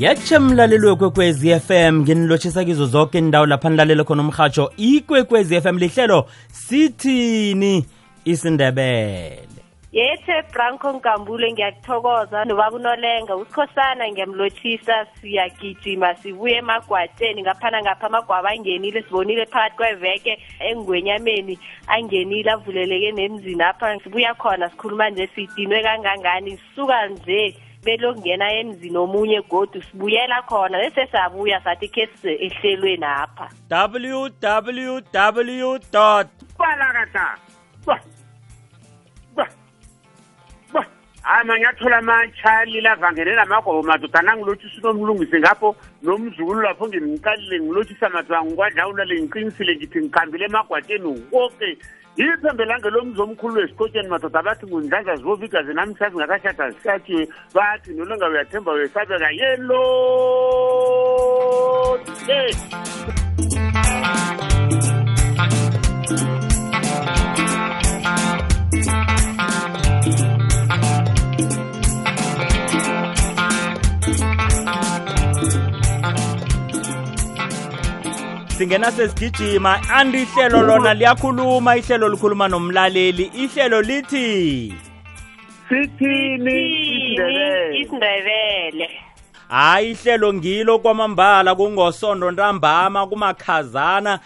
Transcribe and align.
yetshe 0.00 0.38
mlaleli 0.38 0.86
wekwekwezi 0.86 1.60
fm 1.60 1.94
nginilotshisa 1.98 2.64
kizo 2.64 2.86
zonke 2.86 3.18
indawo 3.18 3.46
lapha 3.46 3.70
nilalele 3.70 4.04
khona 4.04 4.22
umrhatsho 4.22 4.72
ikwekwezi 4.76 5.60
fm 5.60 5.78
lihlelo 5.78 6.26
sithini 6.48 7.86
isindebele 8.24 9.48
yethe 9.92 10.42
branco 10.52 10.92
nkambule 10.92 11.52
ngiyakuthokoza 11.52 12.44
nobabunolenga 12.44 13.36
usikhosana 13.36 14.08
ngiyamlotshisa 14.08 15.06
siyagijima 15.20 16.14
sibuye 16.14 16.54
emagwateni 16.56 17.42
ngaphana 17.42 17.80
ngapha 17.82 18.06
amagwaba 18.06 18.48
angenile 18.50 19.02
sibonile 19.02 19.46
phakathi 19.46 19.76
kweveke 19.76 20.38
engwenyameni 20.70 21.58
angenile 21.86 22.50
avuleleke 22.50 23.12
nemzini 23.12 23.62
apha 23.62 23.98
sibuya 24.00 24.34
khona 24.34 24.70
sikhuluma 24.70 25.10
nje 25.10 25.26
sidinwe 25.34 25.82
kangangani 25.82 26.58
sisuka 26.58 27.06
nje 27.08 27.54
belongena 27.84 28.52
emzini 28.60 28.96
omunye 28.98 29.40
godu 29.50 29.82
sibuyela 29.82 30.42
khona 30.48 30.78
bese 30.78 31.06
sabuya 31.12 31.60
sathi 31.64 31.88
khesize 31.88 32.32
ehlelweni 32.46 33.04
apha 33.06 33.46
www 33.70 35.00
balakata 36.58 37.26
hayi 41.22 41.44
mangiyathola 41.46 41.96
amatshali 41.98 42.80
lavangene 42.80 43.32
namagobo 43.34 43.82
madoda 43.82 44.22
nangilotshisa 44.22 44.90
unomlungisi 44.90 45.38
ngapho 45.40 45.76
nomzukulu 46.02 46.60
lapho 46.62 46.84
ngimqalile 46.88 47.56
ngilotshisa 47.60 48.06
madoda 48.08 48.44
ngikwadlawula 48.44 49.04
le 49.08 49.14
ngiqinisile 49.20 49.72
ngithi 49.76 49.98
ngikhambile 50.00 50.44
emagwateni 50.48 51.08
wonke 51.32 51.70
ithembelange 52.16 52.90
lomzomkhulu 52.90 53.54
wesikotsheni 53.60 54.08
madoda 54.08 54.38
abathi 54.40 54.66
kundlanza 54.66 55.16
zibova 55.16 55.44
igazi 55.44 55.72
namhla 55.74 56.10
zingakashada 56.10 56.70
zihlatshiwe 56.70 57.22
bathi 57.54 57.90
nolonga 57.96 58.26
uyathemba 58.30 58.72
uyesabeka 58.72 59.30
yelo 59.40 59.82
singena 78.60 78.92
sesigijima 78.92 79.80
andi 79.94 80.22
ihlelo 80.22 80.62
lona 80.62 80.94
liyakhuluma 80.94 81.76
ihlelo 81.76 82.08
likhuluma 82.08 82.48
nomlaleli 82.48 83.30
ihlelo 83.34 83.82
lithi 83.82 84.74
sithini 85.68 86.58
isindebele 87.80 88.90
hayi 89.48 89.90
ihlelo 89.90 90.32
ngilo 90.34 90.78
kwamambala 90.78 91.54
kungosondo 91.54 92.30
ntambama 92.30 93.06
kumakhazana 93.06 94.20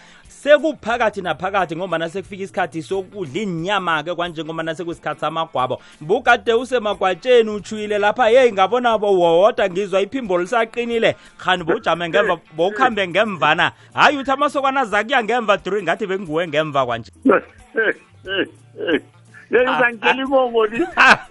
sekuphakathi 0.45 1.21
naphakathi 1.25 1.73
ngombana 1.77 2.05
sekufika 2.13 2.43
isikhathi 2.43 2.81
sokudla 2.89 3.39
inyama-ke 3.45 4.11
kwanje 4.17 4.41
ngombana 4.45 4.71
sekuyisikhathi 4.77 5.19
samagwabo 5.23 5.75
bukade 6.09 6.53
usemagwatsheni 6.53 7.49
uchuyile 7.57 7.97
lapha 7.97 8.25
yeyi 8.35 8.51
ngabonabo 8.53 9.09
wodwa 9.21 9.65
ngizwa 9.69 9.99
iphimbo 10.05 10.37
lisaqinile 10.41 11.09
khani 11.41 11.63
bujame 11.67 12.05
ngemva 12.09 12.33
eh, 12.33 12.39
bowukhambe 12.57 13.01
eh. 13.01 13.07
ngemvana 13.09 13.65
hhayi 13.93 14.17
uthi 14.17 14.31
amasokwana 14.31 14.81
aza 14.81 15.03
kuya 15.03 15.23
ngemva 15.23 15.53
dr 15.57 15.83
ngathi 15.83 16.05
benguwe 16.09 16.43
ngemva 16.47 16.81
kwanje 16.87 17.09
eh, 17.25 18.45
yeyizangitshela 19.51 20.11
ah, 20.11 20.17
ah. 20.17 20.21
imomoni 20.27 20.79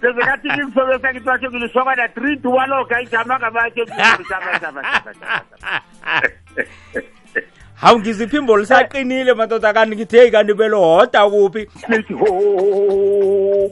bezekathi 0.01 0.47
ah. 0.49 0.53
ngimsobesa 0.57 1.07
ngithi 1.13 1.25
batho 1.29 1.47
ngilisokana 1.49 2.05
three 2.15 2.35
dubaloga 2.35 2.95
ijamangamatho 3.05 3.83
hawu 7.75 7.99
ngiziphi 7.99 8.37
imbolo 8.37 8.65
saqinile 8.65 9.33
madoda 9.33 9.73
kanti 9.73 9.95
ngithi 9.95 10.17
heyi 10.17 10.31
kanti 10.31 10.53
belo 10.59 10.79
hoda 10.79 11.21
kuphi 11.31 11.61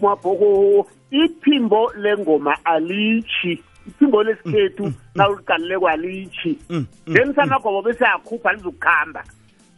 mabhoko 0.03 0.49
iphimbo 1.23 1.81
lengoma 2.03 2.53
alitshi 2.65 3.51
iphimbo 3.89 4.23
lesikhethu 4.27 4.83
mm, 4.83 4.89
mm, 4.89 5.11
nawuliqalulekwa 5.15 5.91
alitshi 5.91 6.51
mm, 6.69 6.83
ngenisa 7.09 7.41
amagobo 7.47 7.79
besiyakhupha 7.85 8.49
lizokuhamba 8.53 9.21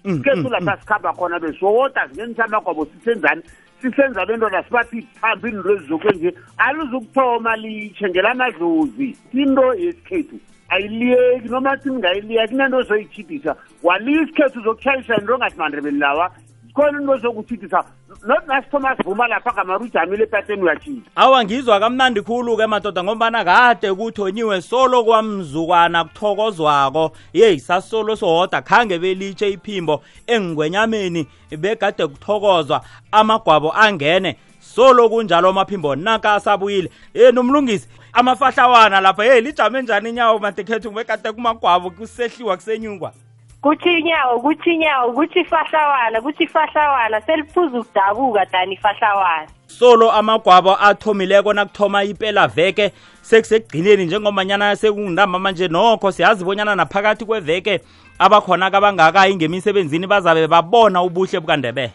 sikhethu 0.01 0.49
lapha 0.53 0.73
sikhamba 0.81 1.09
khona 1.17 1.37
besihoda 1.43 2.01
singenisa 2.09 2.41
amagobo 2.49 2.81
sisenzani 2.91 3.41
sisenza 3.81 4.25
bentwana 4.27 4.59
sibathi 4.65 4.97
phambi 5.21 5.47
inro 5.53 5.71
ezizokwenje 5.75 6.29
aluzukuthoma 6.65 7.51
litshe 7.63 8.05
ngelamadlozi 8.09 9.09
into 9.41 9.65
yesikhethu 9.83 10.37
ayiliyeki 10.69 11.47
noma 11.49 11.77
singayiliyeki 11.77 12.47
kunento 12.51 12.77
ozoyithidisa 12.77 13.55
waliya 13.83 14.21
isikhethi 14.21 14.59
uzokushayisa 14.59 15.15
into 15.15 15.33
ongathi 15.33 15.57
mandebeni 15.57 15.99
lawa 15.99 16.31
khona 16.73 17.01
into 17.01 17.11
ozokuthidisa 17.11 17.83
not 18.27 18.47
nasithoma 18.47 18.95
sivuma 18.97 19.27
lapha 19.27 19.51
gamarujamile 19.51 20.23
epateni 20.23 20.61
uyathisa 20.61 21.11
awa 21.15 21.43
ngizwa 21.45 21.79
kamnandi 21.79 22.21
khulu-ke 22.21 22.67
madoda 22.67 23.03
ngombana 23.03 23.43
kade 23.45 23.93
kuthonyiwe 23.93 24.61
solo 24.61 25.03
kwamzukwana 25.03 26.03
kuthokozwako 26.03 27.11
yeyi 27.33 27.59
sasisolo 27.59 28.15
sohoda 28.15 28.61
khange 28.61 28.99
belitshe 28.99 29.49
iphimbo 29.49 30.03
engwenyameni 30.27 31.27
begade 31.61 32.07
kuthokozwa 32.07 32.81
amagwabo 33.11 33.73
angene 33.77 34.37
solo 34.75 35.09
kunjalo 35.09 35.49
amaphimbo 35.49 35.95
nanka 35.95 36.33
asabuyile 36.33 36.89
eh 37.13 37.33
nomlungisi 37.33 37.87
amafahlawana 38.13 39.01
lapha 39.01 39.23
hey 39.23 39.41
lijame 39.41 39.81
njani 39.81 40.09
inyawo 40.09 40.39
manje 40.39 40.63
khethu 40.63 40.89
ngibekade 40.91 41.31
kumagwabo 41.31 41.89
kusehliwa 41.89 42.55
kusenyungwa 42.55 43.13
kuthi 43.61 43.99
inyawo 43.99 44.39
kuthi 44.39 44.73
inyawo 44.73 45.13
kuthi 45.13 45.39
ifahlawana 45.39 46.21
kuthi 46.21 46.43
ifahlawana 46.43 47.21
seliphuza 47.21 47.79
ukudabuka 47.79 48.45
dani 48.45 48.73
ifahlawana 48.73 49.47
solo 49.67 50.11
amagwabo 50.11 50.77
athomileko 50.83 51.53
nakuthoma 51.53 52.03
ipela 52.03 52.47
veke 52.47 52.91
sekusekugcineni 53.21 54.05
njengomanyana 54.05 54.75
sekungintamba 54.75 55.39
manje 55.39 55.67
nokho 55.67 56.11
siyazi 56.11 56.43
bonyana 56.45 56.75
naphakathi 56.75 57.25
kweveke 57.25 57.79
abakhona 58.19 58.71
kabangakayi 58.71 59.35
ngemisebenzini 59.35 60.07
bazabe 60.07 60.47
babona 60.47 61.03
ubuhle 61.03 61.39
bukandebele 61.39 61.91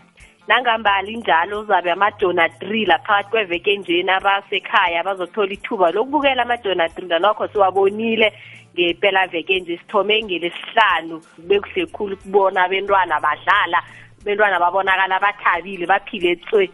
nangambali 0.50 1.16
njalo 1.16 1.60
uzabe 1.60 1.90
amadona 1.92 2.48
three 2.48 2.84
laphakathi 2.86 3.30
kweveke 3.30 3.76
njeni 3.76 4.10
abasekhaya 4.10 5.04
bazothola 5.04 5.52
ithuba 5.52 5.90
lokubukela 5.92 6.42
amadona 6.42 6.88
three 6.88 7.08
nanokho 7.08 7.48
siwabonile 7.48 8.32
ngempelaveke 8.74 9.60
nje 9.60 9.76
sithome 9.76 10.22
ngelesihlanu 10.22 11.22
bekuhle 11.38 11.86
khulu 11.86 12.14
ukubona 12.14 12.68
bentwana 12.68 13.20
badlala 13.20 13.82
bentwana 14.24 14.60
babonakala 14.60 15.20
bathabile 15.20 15.86
baphile 15.86 16.36
tswe 16.36 16.70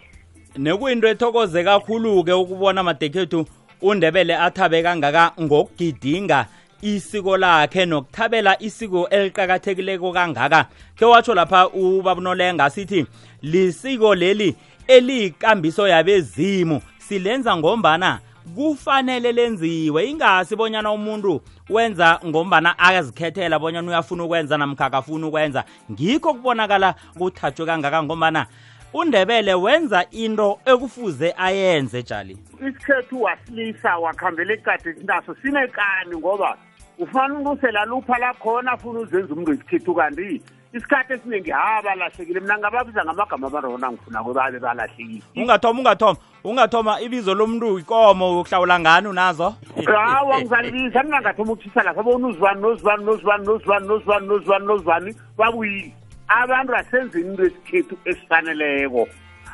nekuyinto 0.58 1.08
ethokoze 1.08 1.64
kakhulu-ke 1.64 2.32
ukubona 2.32 2.82
madekhethu 2.82 3.46
undebele 3.82 4.36
athabe 4.36 4.82
kangaka 4.82 5.32
ngokugidinga 5.40 6.46
isiko 6.82 7.36
lakhe 7.36 7.86
nokuthabela 7.86 8.62
isiko 8.62 9.08
eliqakathekileko 9.08 10.12
kangaka 10.12 10.66
khe 10.98 11.04
watsho 11.06 11.34
lapha 11.34 11.68
ubabunolenga 11.68 12.70
sithi 12.70 13.06
lisiko 13.42 14.14
leli 14.14 14.54
eliyikambiso 14.88 15.88
yabezimu 15.88 16.80
silenza 16.98 17.56
ngombana 17.56 18.18
kufanele 18.54 19.32
lenziwe 19.32 20.06
ingasi 20.10 20.56
bonyana 20.56 20.92
umuntu 20.92 21.40
wenza 21.70 22.20
ngombana 22.26 22.78
azikhethela 22.78 23.58
bonyana 23.58 23.90
uyafuna 23.90 24.24
ukwenza 24.24 24.56
namkhakafuna 24.58 25.26
ukwenza 25.26 25.64
ngikho 25.92 26.34
kubonakala 26.34 26.94
kuthathwe 27.18 27.66
kangaka 27.66 28.02
ngombana 28.02 28.46
undebele 28.92 29.54
wenza 29.54 30.02
into 30.10 30.58
ekufuze 30.64 31.34
ayenze 31.36 32.02
jali 32.02 32.38
isikhethu 32.60 33.22
wasilisa 33.22 33.98
wakhambela 33.98 34.52
ekade 34.54 34.94
sinaso 34.94 35.34
sinekani 35.34 36.16
ngoba 36.16 36.56
ufana 36.98 37.34
unusela 37.34 37.84
lupha 37.84 38.18
lakhona 38.18 38.76
funa 38.76 39.00
uzenza 39.00 39.34
umntu 39.34 39.52
isikhethu 39.54 39.94
kanti 39.94 40.42
isikhathi 40.72 41.12
esiningi 41.12 41.50
ha 41.50 41.82
balahlekile 41.84 42.40
mna 42.40 42.58
ngababiza 42.58 43.04
ngamagama 43.04 43.46
abarona 43.46 43.92
ngifuna 43.92 44.24
kwebabe 44.24 44.58
balahlekile 44.58 45.22
ungathoma 45.36 45.78
ungathoma 45.80 46.16
ungathoma 46.44 47.00
ibizo 47.00 47.34
lomuntu 47.34 47.78
ikomo 47.78 48.40
uhlawula 48.40 48.80
ngani 48.80 49.08
unazo 49.08 49.54
hawa 49.86 50.40
ngizalibisa 50.40 51.02
mna 51.02 51.20
ngathoma 51.20 51.52
uthisa 51.52 51.82
lapho 51.82 52.00
abona 52.00 52.26
uzwani 52.28 52.60
nozwani 52.62 53.04
nozwani 53.04 53.46
nozwani 53.46 53.86
nozwani 53.86 54.26
nozwani 54.26 54.66
nozwani 54.66 55.16
babuyile 55.36 55.92
abantu 56.28 56.72
asenze 56.76 57.20
into 57.20 57.44
esikhethu 57.46 57.96
esifaneleko 58.04 59.06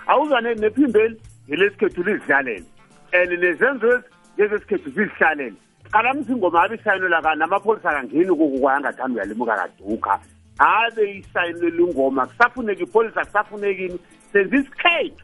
awuzane 0.07 0.55
nephimbeli 0.55 1.17
ngelesikhethu 1.49 2.01
lizidlalele 2.05 2.65
and 3.13 3.31
nezenzo 3.45 3.89
ezi 3.93 4.05
ngezesikhethu 4.39 4.91
zizihlalele 4.91 5.55
qala 5.93 6.15
msingoma 6.15 6.63
abe 6.63 6.75
isayinela 6.75 7.21
ka 7.23 7.35
namapholisa 7.35 7.91
akangeni 7.91 8.27
kokukayangathanda 8.29 9.15
uyalimuka 9.17 9.55
kaduka 9.57 10.13
abe 10.59 11.05
isayinela 11.21 11.81
ingoma 11.85 12.27
kusafuneka 12.27 12.83
ipholisa 12.85 13.25
kusafunekini 13.25 13.99
senze 14.33 14.57
isikhethu 14.57 15.23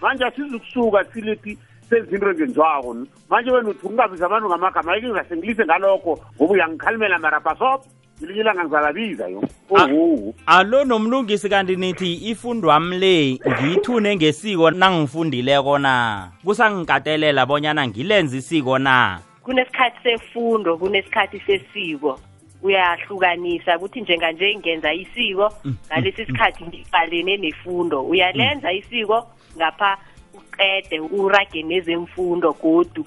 manje 0.00 0.24
asizukusuka 0.24 1.04
silithi 1.12 1.58
senza 1.88 2.10
into 2.16 2.30
engenziwako 2.30 3.06
manje 3.30 3.50
wena 3.50 3.68
uthi 3.70 3.86
ungabiza 3.86 4.26
abantu 4.26 4.48
ngamagama 4.48 4.96
ike 4.96 5.08
ngase 5.08 5.36
ngilise 5.36 5.64
ngalokho 5.64 6.18
ngoba 6.36 6.54
uyangikhalimela 6.54 7.18
marapa 7.18 7.56
sopo 7.58 7.86
ngelinye 8.22 8.40
ilanga 8.40 8.64
ngizalabiza 8.64 9.26
yo 9.28 9.42
ah, 9.74 9.84
owowo 9.86 10.34
alo 10.46 10.84
nomlungisi 10.84 11.48
kanti 11.48 11.76
nithi 11.76 12.14
ifundwami 12.14 12.98
le 12.98 13.38
ngiyithune 13.48 14.16
ngesiko 14.16 14.70
nangifundileko 14.70 15.78
na 15.78 16.28
kusangikatelela 16.44 17.46
bonyana 17.46 17.86
ngilenze 17.88 18.38
isiko 18.38 18.78
na 18.78 19.18
kunesikhathi 19.42 19.96
sefundo 20.02 20.76
kunesikhathi 20.76 21.40
sesiko 21.46 22.20
uyahlukanisa 22.62 23.76
ukuthi 23.76 24.00
njenganje 24.00 24.54
ngenza 24.56 24.94
isiko 24.94 25.52
mm, 25.64 25.74
ngalesi 25.86 26.16
mm, 26.20 26.26
mm. 26.26 26.26
sikhathi 26.34 26.64
ngiqalene 26.64 27.36
nefundo 27.36 28.02
uyalenza 28.02 28.72
isiko 28.72 29.26
ngapha 29.56 29.96
uqede 30.34 31.00
urage 31.00 31.62
nezemfundo 31.62 32.52
godu 32.62 33.04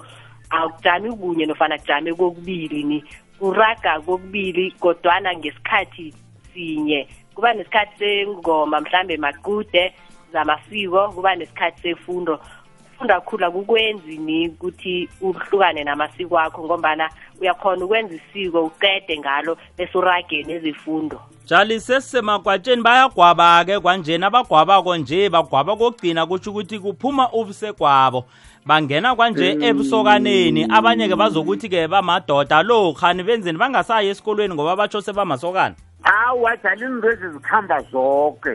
akujami 0.50 1.12
kunye 1.16 1.46
nofana 1.46 1.78
kujame 1.78 2.14
kokubili 2.14 2.82
ni 2.82 3.04
uraga 3.42 4.00
kokubili 4.00 4.70
kodwana 4.70 5.34
ngesikhathi 5.36 6.14
sinye 6.54 7.08
kuba 7.34 7.54
nesikhathi 7.54 7.98
sengoma 7.98 8.80
mhlambe 8.80 9.16
maqude 9.16 9.94
zamasiko 10.32 11.08
kuba 11.08 11.34
nesikhathi 11.36 11.82
sefundo 11.82 12.40
ukufunda 12.86 13.20
khulu 13.20 13.46
akukwenzini 13.46 14.48
ukuthi 14.48 15.08
uhlukane 15.20 15.84
namasiko 15.84 16.38
akho 16.38 16.64
ngombana 16.64 17.10
uyakhona 17.40 17.84
ukwenza 17.84 18.14
isiko 18.14 18.64
uqede 18.64 19.18
ngalo 19.18 19.56
bese 19.78 19.98
urage 19.98 20.42
nezifundo 20.42 21.20
njali 21.44 21.80
sesisemakwatsheni 21.80 22.82
bayagwaba-ke 22.82 23.80
kwanjena 23.80 24.26
abagwabako 24.26 24.96
nje 24.96 25.30
bagwaba 25.30 25.76
kokugcina 25.76 26.26
kutsho 26.26 26.50
ukuthi 26.50 26.78
kuphuma 26.78 27.32
ubuse 27.32 27.72
kwabo 27.72 28.24
bangena 28.66 29.14
kwanje 29.14 29.54
mm. 29.54 29.62
ebusokaneni 29.62 30.62
abanye-ke 30.70 31.16
bazokuthi-ke 31.16 31.88
bamadoda 31.90 32.62
lo 32.62 32.92
khani 32.92 33.22
benzeni 33.22 33.58
bangasayi 33.58 34.08
esikolweni 34.14 34.54
ngoba 34.54 34.76
batsho 34.76 35.00
sebamasokana 35.02 35.74
hawu 36.02 36.42
wadala 36.42 36.86
inrezi 36.86 37.28
zikuhamba 37.28 37.82
zoke 37.92 38.54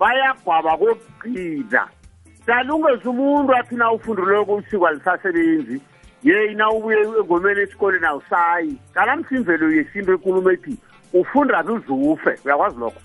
bayagwaba 0.00 0.76
kokugqina 0.76 1.88
dalungeze 2.46 3.08
umuntu 3.08 3.54
athi 3.56 3.74
na 3.76 3.92
ufundulweyo 3.92 4.44
kusiko 4.44 4.86
alisasebenzi 4.86 5.80
yeyi 6.22 6.54
na 6.54 6.70
ubuye 6.70 6.98
engomeni 7.00 7.60
esikolweni 7.60 8.06
awusayi 8.06 8.74
ngalamsimvelo 8.92 9.70
yesinto 9.72 10.12
ekulumo 10.12 10.50
ethi 10.50 10.76
ufunda 11.12 11.62
luzufe 11.62 12.38
uyakwazi 12.44 12.76
lokho 12.78 13.00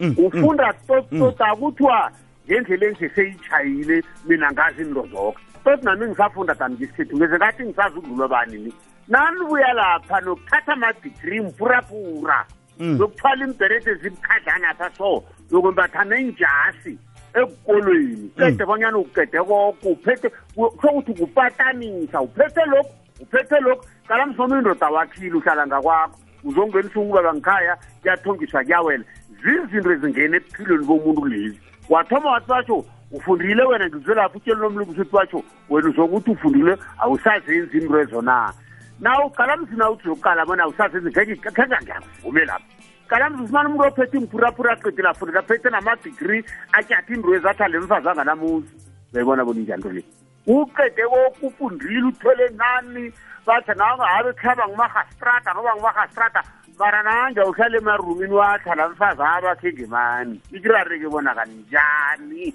mm, 0.00 0.14
ufunda 0.18 0.74
mm, 1.10 1.18
tota 1.20 1.54
kuthiwa 1.56 2.10
ngendlela 2.46 2.86
enje 2.86 3.08
seyitshayile 3.14 4.02
mina 4.26 4.50
ngazi 4.52 4.82
into 4.82 5.06
zoke 5.12 5.40
kodwa 5.64 5.94
nami 5.94 6.06
ngisafunda 6.06 6.54
tani 6.54 6.74
ngesikhethu 6.74 7.16
ngeze 7.16 7.36
ngathi 7.36 7.64
ngisazi 7.64 7.96
udlulwa 7.98 8.28
bani 8.28 8.58
ni 8.58 8.72
nanibuya 9.08 9.72
lapha 9.72 10.20
nokuthatha 10.20 10.72
amadigri 10.72 11.40
mpurapura 11.40 12.46
nokuthwala 12.78 13.44
mm. 13.44 13.50
imbherede 13.52 13.94
zibukhadlanapha 13.94 14.90
so 14.98 15.22
nokumbatha 15.50 16.04
nenjasi 16.04 16.94
ekukolweni 17.34 18.16
mm. 18.16 18.30
qede 18.38 18.64
bonyana 18.64 18.98
uqede 18.98 19.38
koko 19.38 19.88
uphethe 19.88 20.28
sokuthi 20.56 21.12
kupatanisa 21.14 22.20
uphethe 22.20 22.64
lokhu 22.74 22.92
uphethe 23.20 23.56
lokhu 23.60 23.84
kalamsono 24.08 24.58
indoda 24.58 24.88
wakhile 24.90 25.34
uhlala 25.38 25.66
ngakwakho 25.66 26.16
uzongenisa 26.44 27.00
ukubaba 27.00 27.30
ngikhaya 27.34 27.74
kuyathongiswa 28.02 28.60
kuyawela 28.64 29.04
zizinto 29.42 29.88
ezingena 29.94 30.36
ebuphilweni 30.36 30.84
bomuntu 30.88 31.22
lezi 31.32 31.58
wathoma 31.90 32.28
wathi 32.32 32.48
basho 32.50 32.76
ufundile 33.12 33.62
wena 33.64 33.88
ngizelapho 33.88 34.36
utshele 34.38 34.56
nomlungisi 34.60 35.00
uthi 35.00 35.16
watsho 35.16 35.42
wena 35.70 35.88
uzokuthi 35.88 36.30
ufundile 36.30 36.76
awusazenzi 36.98 37.78
into 37.78 38.00
ezo 38.00 38.22
na 38.22 38.52
naw 39.00 39.28
galamzi 39.38 39.76
na 39.76 39.90
uthi 39.90 40.04
zokuqala 40.08 40.46
bona 40.46 40.62
awusazenzi 40.62 41.08
ngekekhenga 41.10 41.78
ngiyakuvume 41.82 42.44
lapho 42.44 42.66
galamzi 43.10 43.42
usimane 43.42 43.68
umuntu 43.68 43.86
ophethe 43.88 44.18
imphurapura 44.18 44.72
aqedile 44.72 45.08
afundile 45.08 45.38
aphethe 45.38 45.70
namadigrie 45.70 46.44
atyathi 46.72 47.12
indro 47.14 47.34
ezathi 47.38 47.62
alemfazanga 47.62 48.24
namuzi 48.24 48.72
bayibona 49.12 49.44
bona 49.44 49.60
injani 49.60 49.80
nto 49.80 49.90
le 49.92 50.02
uqede 50.46 51.02
koku 51.10 51.42
ufundile 51.46 52.02
uthole 52.06 52.44
nani 52.60 53.12
bathi 53.46 53.72
nawangahabe 53.78 54.32
kuhlaba 54.32 54.64
ngumahastrata 54.68 55.50
noba 55.54 55.72
ngumahastrata 55.74 56.40
mara 56.78 57.02
nanje 57.02 57.40
awuhlale 57.42 57.78
emarumini 57.78 58.32
wathala 58.34 58.88
mfazi 58.88 59.22
abakhe 59.22 59.68
ngemani 59.74 60.40
ikirareke 60.54 61.06
bona 61.10 61.34
kanjani 61.34 62.54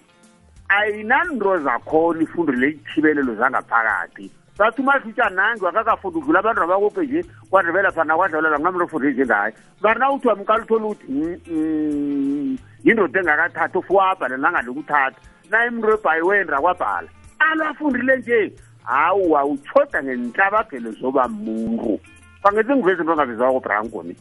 ayinanto 0.68 1.58
zakhona 1.64 2.24
ifundile 2.24 2.70
ithibelelo 2.70 3.36
zangaphakathi 3.36 4.32
bathi 4.58 4.82
umahlutsha 4.82 5.28
nange 5.38 5.66
wakakafunda 5.66 6.18
udlula 6.20 6.40
abantu 6.42 6.62
abakophe 6.66 7.02
nje 7.06 7.22
kwandebela 7.50 7.90
phana 7.92 8.14
kwadlalela 8.18 8.58
ngamntu 8.60 8.84
ofunde 8.88 9.10
nje 9.12 9.24
ngayo 9.28 9.52
marina 9.84 10.06
uthi 10.16 10.28
wamkala 10.30 10.62
uthole 10.66 10.86
ukuthi 10.86 11.14
hmm, 11.14 11.38
hmm, 11.46 12.58
yindoda 12.86 13.20
engakathatha 13.22 13.78
ofuwabhala 13.80 14.36
nangalokuthatha 14.42 15.20
naye 15.52 15.68
mntu 15.70 15.88
ebhayiwendra 15.96 16.58
kwabhala 16.64 17.10
alafundile 17.48 18.14
nje 18.18 18.40
hawu 18.84 19.24
wawutshoda 19.32 19.98
ngenhlabagelo 20.04 20.90
zoba 20.92 21.24
muntu 21.28 21.94
fangethi 22.42 22.74
ngivezi 22.74 23.02
into 23.02 23.14
angavezawakobrankoni 23.14 24.14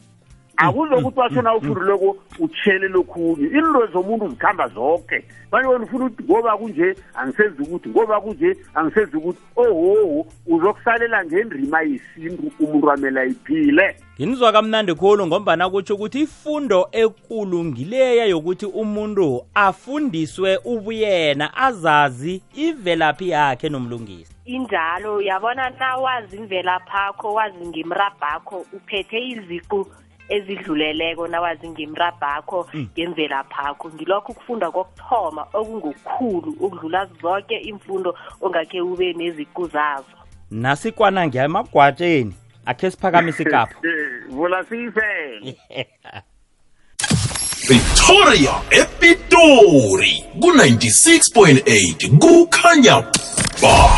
akuzokuthi 0.57 1.19
wathona 1.19 1.55
ufurileko 1.55 2.17
utshele 2.39 2.87
lokhunye 2.87 3.47
inro 3.47 3.87
zomuntu 3.87 4.27
zikhamba 4.27 4.67
zoke 4.67 5.25
manje 5.51 5.67
wena 5.69 5.83
ufuna 5.85 6.05
ukuthi 6.05 6.23
ngoba 6.23 6.57
kunje 6.57 6.95
angisenzi 7.15 7.61
ukuthi 7.61 7.89
ngoba 7.89 8.21
kunje 8.21 8.57
angisenzi 8.75 9.17
ukuthi 9.17 9.39
ohoho 9.55 10.25
uzokusalela 10.47 11.25
ngendrima 11.25 11.81
yesintu 11.81 12.51
umuntu 12.59 12.87
wamele 12.87 13.19
ayiphile 13.19 13.95
ngimzwa 14.19 14.51
kamnandi 14.51 14.93
khulu 14.93 15.27
ngombana 15.27 15.69
kutsho 15.69 15.95
ukuthi 15.95 16.19
ifundo 16.21 16.87
ekulu 16.91 17.63
ngileya 17.63 18.25
yokuthi 18.25 18.65
umuntu 18.65 19.45
afundiswe 19.55 20.59
ubuyena 20.65 21.57
azazi 21.57 22.41
imvelaphi 22.55 23.29
yakhe 23.29 23.69
nomlungisi 23.69 24.31
injalo 24.45 25.21
yabona 25.21 25.69
nawazi 25.69 26.37
imvelaphakho 26.37 27.33
wazi 27.33 27.67
ngemrabhakho 27.67 28.65
uphethe 28.73 29.27
iziqu 29.27 29.87
ezidluleleko 30.29 31.27
nawazi 31.27 31.69
ngemrabhakho 31.69 32.69
mm. 32.73 32.87
ngemvelapakho 32.99 33.89
ngilokho 33.89 34.31
ukufunda 34.31 34.71
kokuthoma 34.71 35.47
okungukukhulu 35.53 36.51
ukudlula 36.59 37.05
zonke 37.21 37.57
imfundo 37.57 38.17
ongakhe 38.41 38.81
ube 38.81 39.13
neziqu 39.13 39.67
zazo 39.67 40.05
nasikwana 40.51 41.27
ngiya 41.27 41.43
emagwatsheni 41.43 42.33
akhe 42.65 42.91
siphakamise 42.91 43.43
kapho 43.53 43.75
vulasiyifele 44.29 45.55
Victoria 47.67 48.53
Epitori 48.71 50.21
ku 50.39 50.47
96.8 50.53 52.21
kukhanya 52.21 53.03
ba 53.61 53.89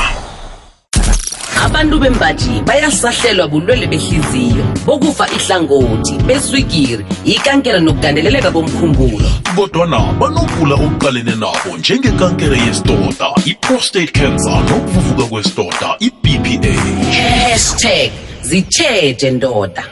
abantu 1.68 2.00
bembaji 2.00 2.62
bayasahlelwa 2.62 3.48
bulwele 3.48 3.88
behliziyo 3.88 4.64
bokufa 4.86 5.28
ihlangothi 5.38 6.16
beswikiri 6.28 7.04
ikankela 7.28 7.80
nokugandeleleka 7.84 8.52
komkhumbulo 8.56 9.20
kodwana 9.56 10.00
banobula 10.20 10.76
okuqalene 10.80 11.36
nabo 11.36 11.72
njengekankere 11.80 12.58
yesidoda 12.58 13.28
i-prostate 13.52 14.08
cancer 14.16 14.60
nokuvuvuka 14.70 15.24
kwesidoda 15.28 15.88
i-bph 16.00 17.86
zitsheje 18.44 19.32
ndoda 19.32 19.84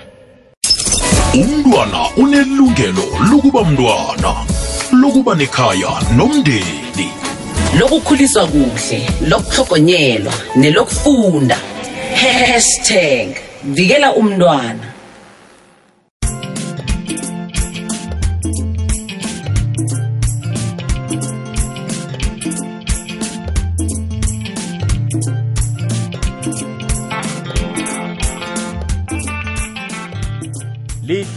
umntwana 1.34 2.02
unelungelo 2.18 3.04
lokuba 3.32 3.64
mntwana 3.64 4.32
lokuba 5.02 5.36
nekhaya 5.36 5.92
nomndeni 6.18 7.12
lokukhuliswa 7.80 8.48
kuhle 8.48 9.10
lokuthlogonyelwa 9.28 10.34
nelokufunda 10.56 11.58
hashtag 12.52 13.28
#vikela 13.64 14.14
umntwana 14.16 14.95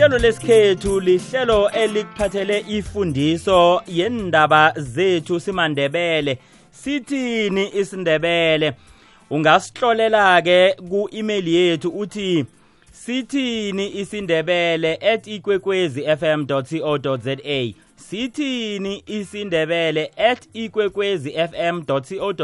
ihlelo 0.09 0.23
lesikhethu 0.29 1.01
lihlelo 1.01 1.71
elikuphathele 1.71 2.61
ifundiso 2.69 3.83
yendaba 3.87 4.73
zethu 4.77 5.41
simandebele 5.41 6.39
sithini 6.71 7.69
isindebele 7.81 8.73
ungasihlolela-ke 9.31 10.59
ku-imeyili 10.91 11.55
yethu 11.55 11.89
uthi 11.91 12.47
sithini 12.93 13.99
isindebele 14.01 14.95
at 14.97 15.27
ikwekwezi 15.27 16.03
fm 16.17 16.47
co 16.47 17.17
za 17.23 17.35
sithini 18.11 19.03
isindebele 19.07 20.05
at 20.17 20.49
ikwekwezi 20.53 21.31
fm 21.33 21.83
co 21.83 22.01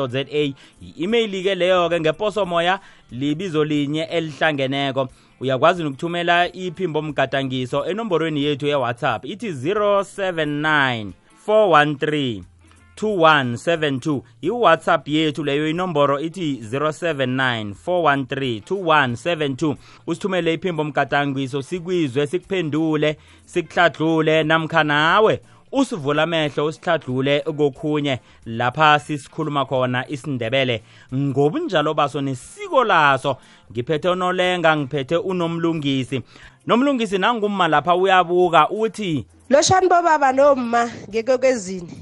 za 0.06 0.20
yi-imeyili-ke 0.20 1.54
leyo-ke 1.54 2.00
ngeposomoya 2.00 2.80
libizo 3.10 3.64
linye 3.64 4.02
elihlangeneko 4.02 5.08
uyakwazi 5.40 5.82
nokuthumela 5.82 6.52
iphimbo 6.56 7.02
mgadangiso 7.02 7.84
enomborweni 7.86 8.42
yethu 8.44 8.66
yewhatsapp 8.66 9.24
ithi 9.24 9.50
079 9.52 11.06
413 11.48 14.20
iwhatsapp 14.40 15.08
yethu 15.08 15.44
leyo 15.44 15.68
inomboro 15.70 16.20
ithi 16.20 16.54
079 16.54 17.74
413 17.86 18.60
2172 18.60 19.76
usithumele 20.06 20.54
iphimbo 20.54 20.84
mgadangiso 20.84 21.62
sikwizwe 21.62 22.26
sikuphendule 22.26 23.16
sikuhladlule 23.46 24.42
namkhanawe 24.44 25.40
usivula 25.76 26.22
amehlo 26.22 26.66
usihladlule 26.66 27.40
kokhunye 27.56 28.20
lapha 28.46 28.98
sisikhuluma 28.98 29.66
khona 29.66 30.04
isindebele 30.08 30.82
ngobunjalo 31.14 31.94
baso 31.94 32.20
nesiko 32.22 32.84
laso 32.84 33.36
ngiphethe 33.72 34.08
unolenga 34.14 34.70
ngiphethe 34.76 35.16
unomlungisi 35.30 36.22
nomlungisi 36.66 37.18
nanguma 37.18 37.68
lapha 37.68 37.94
uyabuka 37.96 38.70
uthi 38.70 39.26
loshani 39.50 39.88
bobaba 39.90 40.30
noma 40.32 40.86
ngekokwezini 41.10 41.94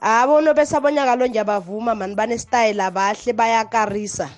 abo 0.00 0.40
nobese 0.40 0.76
abonyaka 0.76 1.16
lo 1.16 1.26
nje 1.26 1.40
abavuma 1.40 1.92
mani 1.94 2.14
banestayile 2.14 2.82
abahle 2.82 3.32
bayakarisa 3.32 4.30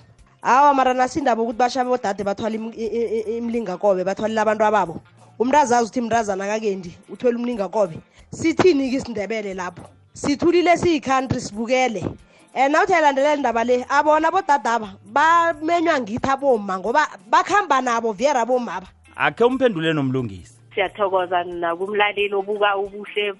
awa 0.43 0.73
mara 0.73 0.93
nasindaba 0.93 1.39
ukuthi 1.41 1.57
bashabe 1.57 1.87
bodade 1.89 2.23
bathwala 2.27 2.55
imlingakobe 3.37 4.03
bathwalela 4.03 4.41
abantu 4.43 4.63
ababo 4.67 4.95
umntu 5.39 5.55
azazi 5.57 5.83
ukuthi 5.87 6.01
mntu 6.03 6.15
azanakakendi 6.19 6.91
uthwele 7.09 7.37
umlingakobe 7.39 7.95
sithini-ke 8.33 8.95
isindebele 8.97 9.53
lapho 9.53 9.85
sithulile 10.21 10.73
siyi-country 10.81 11.39
sivukele 11.41 12.01
um 12.55 12.71
nawuthi 12.71 12.93
ayilandelela 12.93 13.35
indaba 13.37 13.63
le 13.63 13.85
abona 13.89 14.31
bodadaba 14.31 14.97
bamenywa 15.05 15.99
ngithi 16.01 16.29
aboma 16.33 16.77
ngoba 16.79 17.05
bakuhamba 17.29 17.81
nabo 17.81 18.11
viera 18.13 18.41
abomaba 18.43 18.87
akhe 19.15 19.43
umphendule 19.45 19.93
nomlungisi 19.93 20.53
siyathokoza 20.73 21.43
nakumlaleli 21.43 22.33
obuka 22.33 22.73
ubuhle 22.81 23.33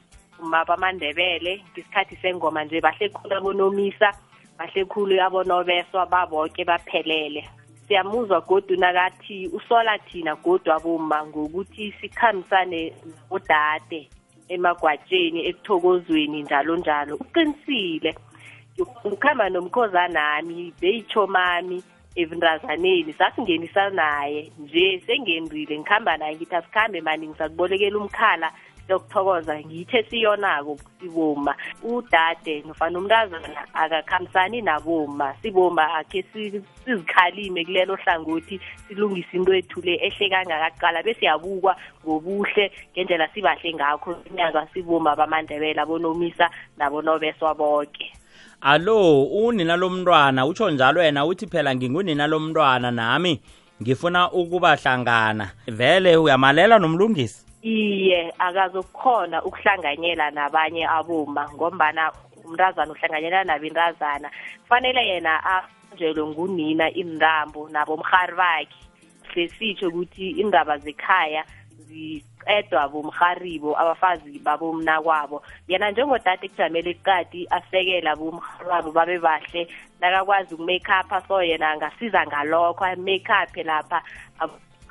maba 0.46 0.74
amandebele 0.78 1.62
ngesikhathi 1.74 2.16
sengoma 2.22 2.64
nje 2.64 2.82
bahle 2.82 3.10
khulu 3.10 3.34
abonomisa 3.38 4.14
bahle 4.60 4.82
khulu 4.86 5.18
abonobeswa 5.22 6.06
baboke 6.06 6.64
baphelele 6.70 7.42
siyamuzwa 7.88 8.42
godu 8.46 8.76
nakathi 8.78 9.50
usola 9.50 9.98
thina 10.06 10.36
godu 10.36 10.70
aboma 10.74 11.22
ngokuthi 11.26 11.94
sikhambisane 12.02 12.94
nabodade 13.06 14.10
emagwatsheni 14.50 15.40
ekuthokozweni 15.50 16.40
njalo 16.44 16.74
njalo 16.82 17.14
uqinisile 17.24 18.12
ukuhamba 19.08 19.46
nomkhoza 19.54 20.04
nami 20.18 20.56
beyitsho 20.82 21.24
mami 21.36 21.78
ebunrazaneni 22.22 23.12
sasingenisa 23.20 23.84
naye 24.02 24.40
nje 24.62 24.86
sengenrile 25.06 25.76
ngihamba 25.80 26.14
naye 26.18 26.34
ngithi 26.36 26.56
asikhambe 26.58 27.00
mani 27.08 27.26
ngisakubolekela 27.28 27.98
umkhala 28.02 28.48
yokuthokoza 28.90 29.60
ngithi 29.60 29.98
esiyonako 29.98 30.78
siboma 31.00 31.56
udade 31.84 32.64
nofana 32.68 33.00
umntazana 33.00 33.48
akakhambisani 33.74 34.62
naboma 34.62 35.36
siboma 35.42 35.86
akhe 36.00 36.26
sizikhalime 36.34 37.66
kulelo 37.66 37.96
hlangothi 37.96 38.60
silungise 38.88 39.28
into 39.38 39.52
ethu 39.56 39.80
le 39.82 39.96
ehle 40.04 40.30
kangakakuqala 40.30 41.04
besiyabukwa 41.04 41.76
ngobuhle 42.06 42.72
ngendlela 42.92 43.28
sibahle 43.32 43.74
ngakho 43.74 44.12
inyaka 44.32 44.68
siboma 44.74 45.16
bamandebela 45.16 45.86
bonomisa 45.86 46.50
nabonobeswa 46.78 47.56
bonke 47.56 48.08
allo 48.62 49.24
unina 49.24 49.76
lomntwana 49.80 50.46
utsho 50.46 50.70
njalo 50.72 51.04
yena 51.04 51.26
uthi 51.26 51.48
phela 51.48 51.76
ngingunina 51.76 52.28
lomntwana 52.28 52.92
nami 52.92 53.40
ngifuna 53.82 54.32
ukubahlangana 54.32 55.52
vele 55.68 56.18
uyamalela 56.18 56.80
nomlungisi 56.80 57.53
iye 57.64 58.34
akazokukhona 58.40 59.38
ukuhlanganyela 59.48 60.28
nabanye 60.36 60.84
abomba 60.98 61.44
ngombana 61.56 62.04
umntazana 62.46 62.92
uhlanganyela 62.94 63.40
nabintazana 63.50 64.28
kufanele 64.62 65.02
yena 65.10 65.34
anjelwe 65.56 66.24
ngunina 66.30 66.86
indambo 67.02 67.62
nabomrhari 67.74 68.36
bakhe 68.42 68.82
sesitsho 69.32 69.86
ukuthi 69.90 70.26
indaba 70.44 70.74
zekhaya 70.84 71.42
ziqedwa 71.88 72.82
bomrharibo 72.92 73.70
abafazi 73.82 74.32
babomna 74.46 74.96
kwabo 75.06 75.38
yena 75.70 75.86
njengodade 75.92 76.46
ekujamele 76.52 76.90
icadi 77.00 77.42
asekela 77.58 78.12
bomrhari 78.20 78.68
wabo 78.70 78.90
babe 78.98 79.18
bahle 79.26 79.62
nakakwazi 80.04 80.50
ukumake 80.54 80.92
up 81.00 81.10
so 81.28 81.36
yena 81.50 81.68
angasiza 81.72 82.20
ngalokho 82.28 82.84
amake 82.92 83.32
up 83.32 83.52
lapha 83.68 84.00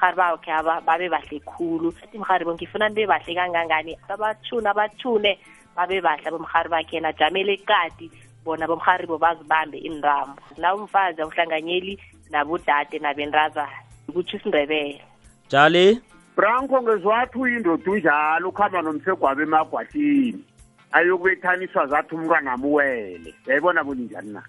mrhari 0.03 0.17
bakhe 0.17 0.65
babe 0.87 1.11
bahle 1.11 1.41
khulu 1.47 1.95
athi 2.03 2.19
mrhari 2.19 2.45
bo 2.45 2.53
ngifuna 2.55 2.89
nibe 2.89 3.07
bahle 3.07 3.33
kangangani 3.39 3.95
babathune 4.09 4.67
abathune 4.69 5.39
babe 5.77 6.03
bahle 6.03 6.29
bomrhari 6.31 6.69
bakhe 6.69 6.97
yena 6.97 7.09
ajamele 7.15 7.53
ekadi 7.55 8.11
bona 8.45 8.67
bomrhari 8.67 9.07
bo 9.07 9.19
bazibambe 9.19 9.79
indambo 9.79 10.35
nawo 10.59 10.79
umfazi 10.85 11.23
awuhlanganyeli 11.23 11.95
nabodade 12.33 12.99
nabendrazana 12.99 13.73
kutho 14.13 14.37
isindebele 14.37 15.01
jali 15.49 16.01
branko 16.37 16.83
ngezwathi 16.83 17.39
uyindoda 17.39 17.91
unjalo 17.91 18.49
ukuhamba 18.49 18.83
nomsegwabo 18.83 19.43
emagwatini 19.43 20.45
ayokubethaniswa 20.93 21.87
zathi 21.87 22.15
mm, 22.15 22.21
mm, 22.21 22.21
umntu 22.27 22.37
anamuwele 22.39 23.31
mm. 23.33 23.47
yayibona 23.49 23.81
boninjani 23.85 24.31
na 24.35 24.43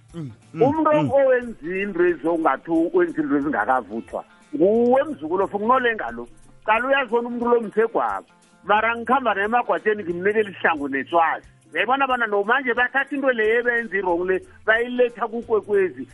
umntu 0.53 1.15
owenza 1.15 1.61
indo 1.67 2.01
ezongathi 2.11 2.71
wenza 2.93 3.21
indo 3.21 3.35
ezingakavuthwa 3.37 4.21
nguwe 4.55 5.03
mzukulo 5.03 5.47
fo 5.47 5.59
kunolengalo 5.59 6.27
cala 6.65 6.87
uyazibona 6.87 7.27
umntu 7.27 7.45
lo 7.47 7.61
mthegwabo 7.61 8.25
mara 8.63 8.95
ngikhamba 8.95 9.33
naye 9.33 9.45
emagwatheni 9.47 10.03
ngimnikela 10.03 10.49
isihlangu 10.49 10.87
neswazi 10.89 11.47
yayibona 11.73 12.07
bana 12.07 12.27
no 12.27 12.43
manje 12.43 12.73
bathatha 12.73 13.15
into 13.15 13.31
leyo 13.33 13.59
ebenza 13.59 13.95
irong 13.97 14.23
le 14.29 14.35
bayiletha 14.65 15.25
kukwekwezi 15.27 16.07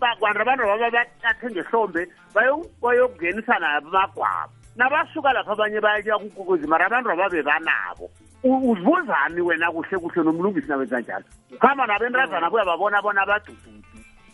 bakwanda 0.00 0.40
abantu 0.44 0.64
baba 0.68 0.88
bathathe 0.90 1.46
ngehlombe 1.50 2.02
bayokungenisa 2.82 3.54
nayo 3.58 3.78
amagwabo 3.80 4.52
nabasuka 4.76 5.32
lapho 5.32 5.52
abanye 5.52 5.80
bayatya 5.80 6.18
kukwekwezi 6.22 6.66
mara 6.66 6.86
abantu 6.86 7.08
baba 7.10 7.28
bebanabo 7.28 8.06
uzibuzani 8.44 9.40
wena 9.40 9.72
kuhle 9.72 9.98
kuhle 9.98 10.22
nomlungisi 10.22 10.68
nabenza 10.68 11.00
njalo 11.00 11.24
ukuhamba 11.54 11.86
nabo 11.86 12.04
endazanabo 12.04 12.56
uyababona 12.56 13.02
bona 13.02 13.22
abadududu 13.22 13.82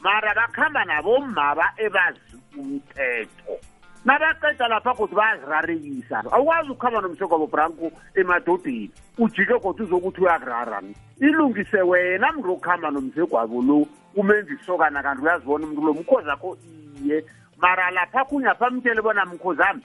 mara 0.03 0.35
bakuhamba 0.35 0.85
nabo 0.85 1.21
mmaba 1.21 1.67
ebazi 1.77 2.40
umthetho 2.59 3.59
nabaqeda 4.05 4.67
lapha 4.69 4.95
kuthi 4.95 5.15
bayazirarekisa 5.15 6.25
awukwazi 6.33 6.71
ukukhamba 6.73 7.01
nomsoko 7.01 7.35
wabobranko 7.35 7.93
emadodeni 8.17 8.91
ujike 9.19 9.55
kodwa 9.61 9.87
uzokuthi 9.87 10.21
uyakurara 10.23 10.83
ilungise 11.21 11.81
wena 11.83 12.33
mntu 12.33 12.53
okuhamba 12.53 12.91
nomsoko 12.91 13.37
wabo 13.37 13.63
lo 13.63 13.87
umenza 14.17 14.53
isokana 14.55 15.03
kanti 15.03 15.23
uyazibona 15.23 15.67
umntu 15.67 15.81
lo 15.85 15.93
mkhozi 15.95 16.31
akho 16.31 16.57
iye 17.05 17.25
mara 17.59 17.91
lapha 17.91 18.25
khunyapha 18.25 18.71
mtshele 18.71 19.03
bona 19.03 19.25
mkhozi 19.27 19.63
ami 19.63 19.83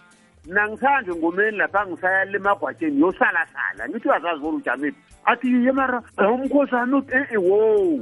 mna 0.48 0.68
ngisanje 0.70 1.12
ngomeni 1.12 1.58
lapha 1.58 1.88
ngisaya 1.88 2.26
le 2.26 2.40
magwatsheni 2.40 3.02
yosalasala 3.02 3.90
ngithi 3.90 4.10
uyazazi 4.10 4.40
bona 4.42 4.58
ujamile 4.58 4.96
athi 5.26 5.48
iye 5.48 5.72
mara 5.72 6.04
umkhozi 6.18 6.76
ami 6.76 7.04
e-e 7.14 7.38
wo 7.38 8.00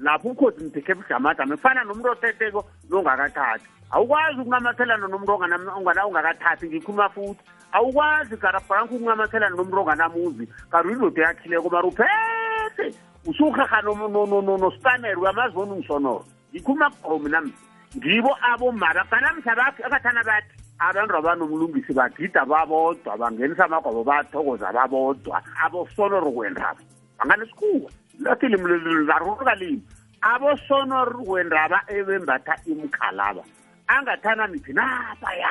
lapho 0.00 0.28
ukhozi 0.28 0.64
nithekhe 0.64 0.94
bujamajama 0.94 1.56
kufana 1.56 1.84
nomntu 1.84 2.08
otheteko 2.10 2.64
nongakathathi 2.90 3.66
awukwazi 3.94 4.40
ukunamathelana 4.40 5.06
nomuntu 5.06 6.06
ongakathathi 6.06 6.66
ngikhuluma 6.66 7.08
futhi 7.14 7.42
awukwazi 7.72 8.34
garafranka 8.36 8.94
ukunamathelana 8.94 9.54
nomuntu 9.54 9.78
onganamuzi 9.82 10.44
kari 10.70 10.86
uyindoda 10.88 11.20
eyakhileko 11.22 11.68
mar 11.70 11.84
uphethe 11.86 12.84
usuhaha 13.30 13.78
nospanel 13.86 15.14
uyamazi 15.22 15.54
bona 15.54 15.72
ungisonoro 15.78 16.24
ngikhuluma 16.50 16.86
kugomi 16.98 17.28
nami 17.30 17.52
ngibo 17.96 18.30
abomaba 18.50 19.02
kanamhla 19.10 19.52
bakathana 19.78 20.22
bathi 20.26 20.50
abantu 20.78 21.12
abanomlungisi 21.18 21.90
bagida 21.94 22.42
babodwa 22.50 23.14
bangenisa 23.16 23.62
amagwabo 23.64 24.02
bathokoza 24.02 24.72
babodwa 24.74 25.36
abosonoro 25.62 26.32
kwendaba 26.34 26.82
banganesikhuwa 27.18 27.90
lakhilimlarulukalimi 28.26 29.78
abosonoro 30.26 31.22
kwendaba 31.22 31.76
ebembatha 31.94 32.54
imkhalaba 32.66 33.44
angathana 33.88 34.46
mithi 34.46 34.72
napa 34.72 35.34
ya 35.36 35.50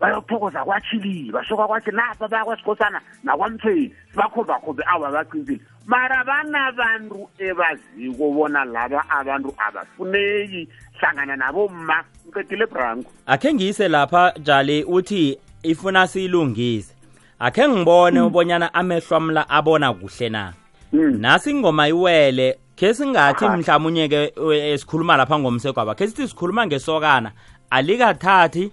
bayophokoza 0.00 0.64
kwachili 0.64 1.32
bashoka 1.32 1.66
kwathi 1.66 1.90
napa 1.90 2.28
bayakwasikhosana 2.28 3.00
nakwamtsweni 3.24 3.94
sibakhombakhombe 4.10 4.84
awa 4.86 5.10
bacinzile 5.10 5.60
mara 5.86 6.24
banabantu 6.24 7.28
ebaziko 7.38 8.30
bona 8.30 8.64
laba 8.64 9.08
abantu 9.10 9.54
abafuneki 9.58 10.68
hlangana 11.00 11.36
nabo 11.36 11.68
mma 11.68 12.04
ncedile 12.30 12.66
branko 12.66 13.12
akhe 13.26 13.54
ngiyise 13.54 13.88
lapha 13.88 14.32
jali 14.38 14.84
uthi 14.84 15.38
ifuna 15.62 16.06
siyilungise 16.06 16.94
akhe 17.38 17.68
ngibone 17.68 18.20
ubonyana 18.20 18.66
hmm. 18.66 18.80
amehlwamla 18.80 19.48
abona 19.50 19.92
kuhle 19.92 20.28
na 20.28 20.52
hmm. 20.90 21.20
nasi 21.20 21.50
ingoma 21.50 21.88
iwele 21.88 22.58
ke 22.80 22.88
singathi 22.98 23.44
mhlawumunye 23.48 24.04
ke 24.08 24.20
eh, 24.24 24.72
esikhuluma 24.74 25.16
lapha 25.20 25.38
ngomsegwaba 25.38 25.94
ke 25.98 26.06
sithi 26.08 26.28
sikhuluma 26.30 26.64
ngesokana 26.66 27.32
alikathathi 27.70 28.64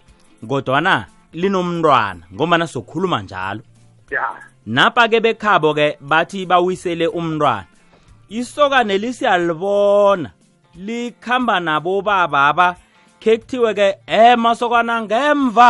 kodwana 0.49 0.93
linomntwana 1.33 2.23
ngombana 2.33 2.67
sokhuluma 2.67 3.19
njalo 3.21 3.61
napa 4.65 5.07
ke 5.11 5.19
bekhabo 5.19 5.73
ke 5.75 5.87
bathi 6.01 6.45
bawisele 6.45 7.07
umntwana 7.07 7.67
isokane 8.29 8.97
lisiyalibona 8.97 10.31
likhamba 10.75 11.59
nabo 11.59 12.01
baba 12.01 12.47
aba 12.47 12.67
ke 13.19 13.37
kuthiwe 13.39 13.73
ke 13.73 13.87
eh 14.07 14.39
masokana 14.39 15.03
ngemva 15.03 15.69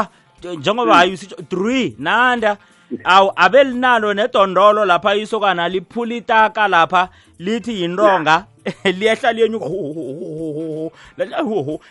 njengoba 0.57 0.83
hmm. 0.93 0.99
hayi 1.01 1.13
usitsho 1.13 1.35
3 1.41 1.93
nanda 1.97 2.57
awu 3.03 3.31
abelinalo 3.35 4.13
nedondolo 4.13 4.85
lapha 4.85 5.15
isokana 5.15 5.65
liphula 5.69 6.15
itaka 6.15 6.67
lapha 6.67 7.09
lithi 7.45 7.73
yinronga 7.81 8.35
liyehla 8.99 9.29
liyenyuka 9.35 9.67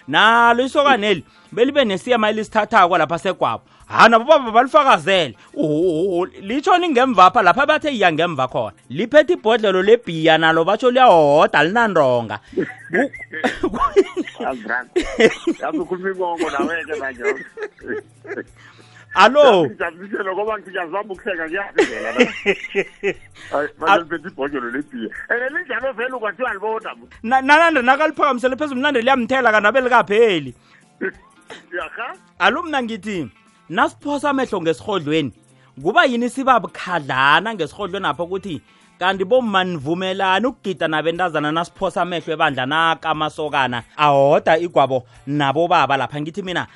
nalo 0.08 0.60
isokaneli 0.64 1.22
belibe 1.52 1.84
nesiyama 1.84 2.28
elisithathako 2.30 2.98
lapha 2.98 3.18
segwabo 3.18 3.62
ha 3.86 4.08
nabo 4.08 4.24
baba 4.24 4.50
balifakazele 4.56 5.34
litshoni 6.48 6.88
ngemvapha 6.88 7.42
lapha 7.46 7.62
bathe 7.70 7.90
iya 7.94 8.08
ngemva 8.12 8.46
khona 8.48 8.74
liphethe 8.90 9.32
ibhodlelo 9.38 9.82
lebhiya 9.88 10.34
nalo 10.38 10.60
batsho 10.68 10.88
liyahoda 10.90 11.60
linandronga 11.66 12.36
allo 19.16 19.66
ngizamisela 19.66 20.30
ngoba 20.34 20.58
ngiyazama 20.58 21.12
ukuhleka 21.14 21.44
ngiyazivela 21.48 22.10
la 22.12 22.28
ayi 23.56 23.68
manje 23.80 24.16
ibhokelo 24.30 24.68
lethi 24.74 24.96
ene 25.32 25.44
eh, 25.44 25.50
lindlalo 25.54 25.90
vele 25.98 26.14
ukwathiwa 26.18 26.50
libona 26.54 26.90
na 27.30 27.36
nanda 27.40 27.82
nakaliphakamisele 27.88 28.56
phezulu 28.56 28.80
mnandi 28.80 29.00
liyamthela 29.02 29.48
kana 29.52 29.68
abe 29.68 29.80
likapheli 29.80 30.54
yaha 31.78 32.08
allo 32.38 32.62
mina 32.62 32.82
ngithi 32.82 33.18
nasiphosa 33.68 34.30
amehlo 34.30 34.58
ngesihodlweni 34.62 35.30
kuba 35.82 36.02
yini 36.10 36.28
sibabukhadlana 36.30 37.54
ngesihodlweni 37.54 38.06
apho 38.06 38.24
ukuthi 38.24 38.54
kanti 39.00 39.24
bomanivumelani 39.24 40.46
ukugida 40.46 40.88
nabentazana 40.88 41.52
nasiphosa 41.52 42.02
amehlo 42.02 42.30
ebandla 42.34 42.66
nakamasokana 42.66 43.78
ahoda 43.96 44.58
igwabo 44.58 44.98
nabobaba 45.26 45.96
lapha 45.96 46.20
ngithi 46.20 46.42
mina 46.42 46.66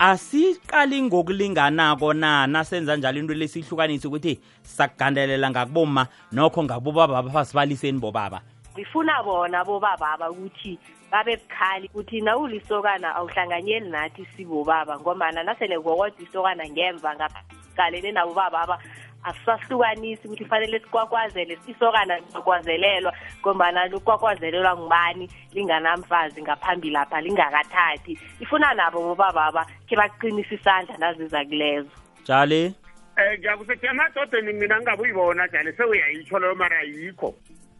asiqali 0.00 1.02
ngokulinganako 1.02 2.12
na 2.12 2.46
nasenza 2.46 2.96
njalo 2.96 3.18
into 3.20 3.34
lesihlukanise 3.34 4.08
ukuthi 4.08 4.40
sakugandelela 4.62 5.50
ngakuboma 5.52 6.08
nokho 6.32 6.64
ngakubobaba 6.64 7.22
basibaliseni 7.28 8.00
bobaba 8.00 8.40
sifuna 8.74 9.20
bona 9.22 9.60
bobababa 9.62 10.30
ukuthi 10.32 10.78
babe 11.12 11.36
bukhali 11.36 11.86
ukuthi 11.92 12.20
nawulisokana 12.24 13.12
awuhlanganyeli 13.16 13.90
nathi 13.92 14.24
sibobaba 14.36 14.96
ngomana 14.98 15.44
nasele 15.44 15.76
kokodwa 15.76 16.08
isokana 16.18 16.64
ngemva 16.70 17.10
ngaqalene 17.20 18.10
nabobababa 18.16 18.78
asisahlukanisi 19.24 20.26
ukuthi 20.28 20.44
kufanele 20.44 20.78
sikwakwazele 20.80 21.58
isokana 21.66 22.18
lizokwazelelwa 22.18 23.12
ngombana 23.40 23.86
lukwakwazelelwa 23.86 24.74
ngubani 24.76 25.30
linganamfazi 25.52 26.42
ngaphambi 26.42 26.90
lapha 26.90 27.20
lingakathathi 27.20 28.12
ifuna 28.40 28.74
nabo 28.74 29.00
bobababa 29.02 29.66
khe 29.88 29.94
baqinisa 29.98 30.54
isandla 30.56 30.94
naziza 30.98 31.44
kulezo 31.44 31.90
jali 32.24 32.66
um 32.66 33.24
eh, 33.24 33.38
ngiyakusethia 33.38 33.90
emadodeni 33.90 34.52
mina 34.52 34.76
ngingabeuyibona 34.76 35.48
jali 35.48 35.72
seuyayitsho 35.76 36.38
leyo 36.38 36.54
mara 36.54 36.78
ayikho 36.78 37.34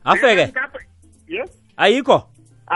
afeke 0.05 0.53
ye 1.29 1.45
ayikho 1.77 2.29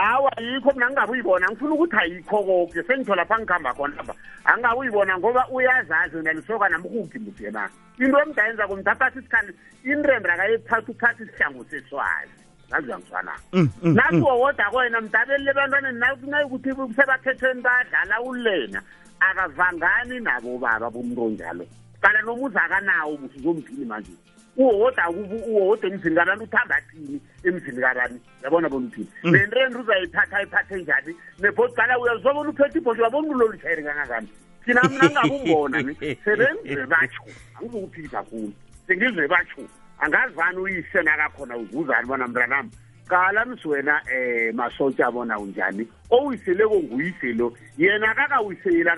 hawa 0.02 0.30
yikho 0.42 0.72
mina 0.72 0.86
angingabe 0.86 1.12
uyibona 1.12 1.48
ngifuna 1.50 1.74
ukuthi 1.74 1.96
ayikho 1.96 2.42
koke 2.42 2.82
sengithola 2.82 3.24
pha 3.24 3.38
ngihamba 3.38 3.70
khona 3.74 3.94
apa 4.02 4.14
angingabe 4.44 4.78
uyibona 4.78 5.18
ngoba 5.18 5.42
uyazazi 5.48 6.16
nalisoka 6.22 6.68
namkuphi 6.68 7.18
muthi 7.22 7.44
yena 7.46 7.70
into 8.00 8.16
omntu 8.18 8.38
ayenzako 8.42 8.74
mntu 8.76 8.90
aphathi 8.90 9.18
isikhandi 9.22 9.52
inrendrakayephathi 9.86 10.90
uphathi 10.90 11.22
isihlango 11.22 11.62
seswazi 11.70 12.34
ngazuyangizwana 12.70 13.32
mm, 13.54 13.60
mm, 13.60 13.68
mm. 13.82 13.94
nasiwowoda 13.94 14.70
kwena 14.70 15.00
mdabelele 15.00 15.50
ebantwaneni 15.50 15.98
nayokuthi 16.26 16.68
sebathetheni 16.98 17.62
badlala 17.62 18.20
ulena 18.22 18.82
akavangani 19.20 20.20
nabo 20.20 20.58
baba 20.58 20.90
bomntu 20.90 21.20
onjalo 21.24 21.66
kala 22.02 22.18
noma 22.26 22.42
uzakanawo 22.50 23.16
busuzomphili 23.16 23.84
manje 23.86 24.12
uwowoda 24.56 25.02
kubi 25.06 25.36
uwowoda 25.46 25.88
emzini 25.88 26.14
karami 26.16 26.42
uthamba 26.44 26.80
thini 26.80 27.20
emzini 27.44 27.80
karami 27.80 28.20
yabona 28.42 28.68
bona 28.68 28.86
uthini 28.86 29.08
mm. 29.24 29.32
nenrenre 29.32 29.78
uzayiphatha 29.80 30.36
ayiphathe 30.36 30.76
njani 30.76 31.16
nebhoqala 31.40 31.98
uyazobona 31.98 32.50
uphethe 32.50 32.78
ibhosha 32.78 33.00
uyabona 33.02 33.28
ulolu 33.28 33.58
shayeri 33.60 33.82
kangakami 33.82 34.28
thina 34.64 34.80
mna 34.82 35.08
ngakumbona 35.10 35.78
sebenzebatsho 36.24 37.22
angizokuphika 37.58 38.10
kakhulu 38.10 38.52
sengizebatsho 38.86 39.62
angazani 39.98 40.58
uyisenakakhona 40.58 41.56
uzuzani 41.56 42.06
bona 42.06 42.28
mntanami 42.28 42.70
qala 43.08 43.44
mzwena 43.44 44.02
um 44.02 44.16
eh, 44.16 44.54
masotsha 44.54 45.06
abona 45.06 45.38
unjani 45.38 45.88
owuyiseleko 46.10 46.76
nguyise 46.86 47.32
lo 47.38 47.52
yena 47.78 48.10
akakawuyiseyela 48.10 48.94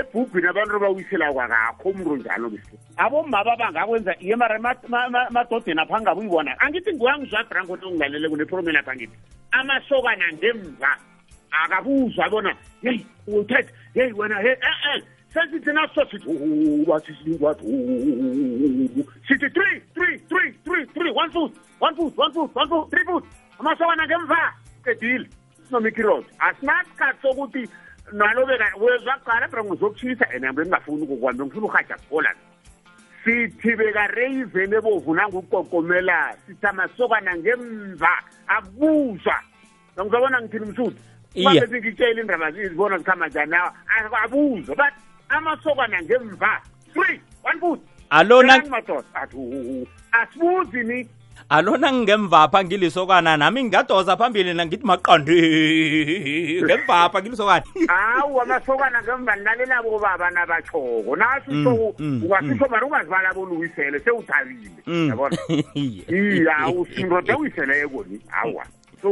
ebhugwini 0.00 0.48
abantu 0.48 0.78
bawuyisela 0.82 1.32
kwakakho 1.34 1.88
umntu 1.90 2.12
njalo 2.16 2.46
abomaba 2.98 3.52
bangakwenza 3.60 4.12
ye 4.20 4.34
mara 4.36 4.58
madodeni 5.30 5.80
apho 5.82 5.94
angabe 5.96 6.18
uyibona 6.22 6.50
angithi 6.64 6.90
ngiwangizwadrangoto 6.94 7.84
ongilalele 7.88 8.26
kuneproblem 8.32 8.74
apha 8.80 8.92
angithi 8.92 9.16
amasokana 9.58 10.26
ngemva 10.34 10.90
akabuzwa 11.62 12.24
bona 12.32 12.52
heyi 12.82 13.00
uthethe 13.38 13.70
heyi 13.94 14.12
wena 14.18 14.36
he 14.44 14.50
e-e 14.70 14.94
sesithi 15.32 15.70
naso 15.76 16.00
sithi 16.10 16.26
ubasisiat 16.82 17.58
sithi 19.26 19.48
three 19.56 19.76
three 19.94 20.14
three 20.30 20.50
three 20.66 20.84
three 20.94 21.12
one 21.22 21.30
foot 21.30 21.52
one 21.78 21.94
foot 21.98 22.12
one 22.18 22.32
foot 22.34 22.50
one 22.58 22.68
foot 22.72 22.86
three 22.90 23.06
foot 23.08 23.24
amasokana 23.60 24.04
ngemva 24.08 24.40
qedile 24.84 25.26
nomikirod 25.70 26.24
asinasikhathi 26.46 27.18
sokuthi 27.22 27.62
maloveka 28.14 28.66
wezvagara 28.78 29.48
pramwe 29.50 29.76
zvokuisa 29.76 30.26
ene 30.34 30.46
ambe 30.48 30.60
ndingafuni 30.62 31.06
kukwambe 31.06 31.44
ngifuni 31.44 31.66
ukhaja 31.66 31.98
sikola 31.98 32.34
sithibeka 33.24 34.06
reivene 34.06 34.80
bovu 34.80 35.14
nangukokomela 35.14 36.36
sitamasokana 36.46 37.36
ngemva 37.36 38.12
abuzwa 38.46 39.40
angizabona 39.96 40.42
ngithini 40.42 40.66
msuti 40.66 41.00
abezingityeli 41.48 42.20
indaba 42.20 42.50
zibona 42.52 42.98
zikhamajani 42.98 43.54
awa 43.56 44.22
abuzwa 44.24 44.74
but 44.76 44.94
amasokana 45.28 46.02
ngemva 46.02 46.62
three 46.92 47.20
one 47.44 47.58
foot 47.60 47.80
alonaadoda 48.10 49.26
asibuzini 50.12 51.08
alona 51.54 51.92
ngingemvapha 51.92 52.64
ngilisokana 52.64 53.36
nami 53.36 53.60
ngingadoza 53.64 54.16
phambili 54.16 54.54
nangithi 54.54 54.86
maqandi 54.86 55.38
ngemvapha 56.66 57.18
ngilisokana 57.22 57.62
hawu 57.88 58.40
amasokana 58.40 58.98
ngemva 59.02 59.36
nilalelabo 59.36 59.98
baba 59.98 60.30
nabathoko 60.30 61.12
nasuungasuso 61.16 61.94
mm, 61.98 62.22
mm, 62.22 62.28
mar 62.70 62.80
mm. 62.82 62.86
ungazibala 62.86 63.34
bona 63.34 63.50
uyisele 63.54 63.98
sewuthabile 63.98 64.66
yabona 64.86 65.36
awu 66.58 66.86
sindoda 66.96 67.36
uyiseleye 67.38 67.86
koni 67.88 68.18
awa 68.42 68.66
so 69.02 69.08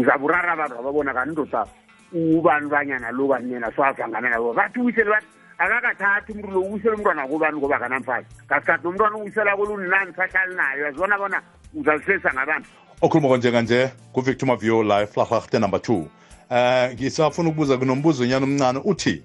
uzaburara 0.00 0.52
abantu 0.52 0.74
ababona 0.78 1.14
kanindoda 1.14 1.66
ubani 2.12 2.68
banyana 2.68 3.10
lo 3.10 3.26
bani 3.28 3.52
yena 3.52 3.72
soazangana 3.76 4.28
nabo 4.30 4.52
bathi 4.52 4.80
uyisele 4.80 5.10
bathi 5.10 5.26
akakathathi 5.58 6.32
umntu 6.32 6.48
lo 6.50 6.60
uyisele 6.62 6.94
umntwana 6.94 7.26
kobani 7.28 7.56
ngoba 7.58 7.78
kanamfazi 7.78 8.28
ngasikhathi 8.46 8.84
nomntwana 8.84 9.16
uyisela 9.16 9.56
kolunani 9.56 10.12
sahlalinayo 10.16 10.86
azibona 10.88 11.18
bona 11.18 11.40
uzalisesa 11.74 12.32
ngabantu 12.34 12.68
okhuluma 13.00 13.28
konjekanje 13.28 13.90
kuvictor 14.12 14.48
maviola 14.48 15.02
eflahrarte 15.02 15.58
number 15.58 15.80
two 15.82 15.94
um 15.96 16.08
ngisafuna 16.94 17.48
ukubuza 17.48 17.78
kunombuzo 17.78 18.24
nyana 18.26 18.44
omncane 18.46 18.80
uthi 18.84 19.22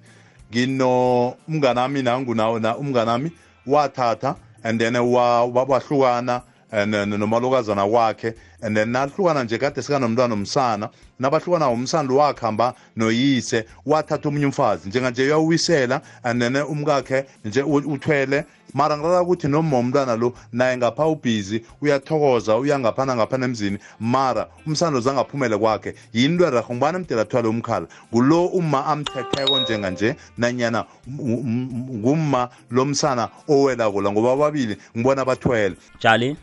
ngino 0.52 1.36
umnganami 1.48 2.02
nangu 2.02 2.36
nawo 2.36 2.60
na 2.60 2.78
umnganami 2.78 3.32
wathatha 3.66 4.36
and 4.64 4.80
then 4.82 4.96
wahlukana 4.96 6.32
wa, 6.32 6.38
wa, 6.40 6.44
and 6.72 6.94
nomalokazana 7.14 7.86
wakhe 7.86 8.34
and 8.64 8.76
then 8.78 8.90
nahlukana 8.94 9.44
nje 9.44 9.58
kade 9.58 9.82
sikanomntwana 9.82 10.34
omsana 10.34 10.90
nabahlukana 11.20 11.70
umsana 11.70 12.14
wakhamba 12.14 12.74
noyise 12.96 13.66
wathatha 13.86 14.30
omunye 14.30 14.46
umfazi 14.46 14.90
njenganje 14.90 15.24
uyawisela 15.26 16.02
and 16.24 16.42
then 16.42 16.56
umkakhe 16.56 17.26
nje 17.46 17.62
uthwele 17.64 18.46
mara 18.74 18.98
ngilala 18.98 19.22
ukuthi 19.22 19.48
noma 19.48 19.80
umntwana 19.80 20.16
lo 20.16 20.34
naye 20.52 20.78
ngapha 20.78 21.08
ubhizi 21.08 21.64
uyathokoza 21.82 22.58
uyangaphana 22.58 23.16
ngaphana 23.16 23.46
emzini 23.46 23.78
mara 24.00 24.48
umsana 24.68 25.00
zangaphumele 25.00 25.58
kwakhe 25.58 25.96
yinto 26.14 26.48
erarho 26.48 26.74
ngibani 26.74 26.98
mdela 26.98 27.22
athwale 27.22 27.48
umkhala 27.48 27.88
ngulo 28.14 28.46
uma 28.46 28.86
amthetheko 28.86 29.60
njenganje 29.60 30.16
nanyana 30.38 30.86
ngumma 31.10 32.50
lo 32.72 32.86
msana 32.86 33.30
owelakula 33.48 34.12
ngoba 34.12 34.36
babili 34.36 34.78
ngibona 34.98 35.26
bathwele 35.26 35.76
jali 36.00 36.38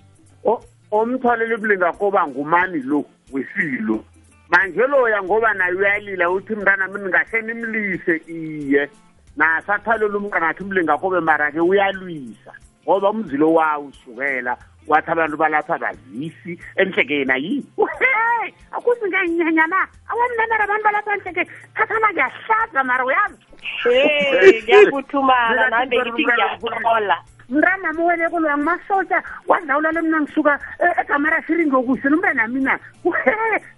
omtholela 0.90 1.54
ubulinga 1.56 1.92
koba 1.98 2.26
ngumani 2.26 2.82
lo 2.82 3.04
wesilo 3.32 4.04
manje 4.48 4.80
loya 4.86 5.22
ngoba 5.22 5.54
naye 5.54 5.72
uyalila 5.74 6.30
uthi 6.30 6.54
mntana 6.54 6.88
mini 6.88 7.08
ngahle 7.08 7.38
nimlise 7.42 8.14
iye 8.26 8.88
nasathalela 9.36 10.18
umntanathi 10.18 10.62
umlinga 10.62 10.98
kobe 10.98 11.20
mara-ke 11.20 11.60
uyalwisa 11.60 12.52
ngoba 12.84 13.10
umzilo 13.10 13.52
wawo 13.54 13.86
usukela 13.86 14.56
wathi 14.88 15.10
abantu 15.10 15.36
balapha 15.36 15.78
bazisi 15.78 16.58
enhleke 16.76 17.14
yena 17.18 17.36
yini 17.38 17.66
uhey 17.78 18.50
akuzi 18.74 19.06
ngenyenyana 19.08 19.86
awamnamera 20.10 20.64
abantu 20.66 20.84
balapha 20.84 21.10
enhleke 21.14 21.42
thathana 21.76 22.08
ngiyahlaza 22.12 22.80
mara 22.84 23.04
uyazi 23.06 23.42
hey 23.82 24.62
ngiyakuthumala 24.66 25.70
nambe 25.70 25.96
ngithi 26.02 26.24
ngiyahola 26.26 27.16
mranami 27.50 28.00
owelekoloyang 28.02 28.62
masotsa 28.64 29.18
kwadlawula 29.46 29.90
lo 29.94 30.02
mna 30.02 30.18
ngisuka 30.22 30.52
e, 30.78 30.86
egamara 31.00 31.38
siringokuhle 31.46 32.08
nomra 32.10 32.32
nami 32.34 32.60
na 32.60 32.74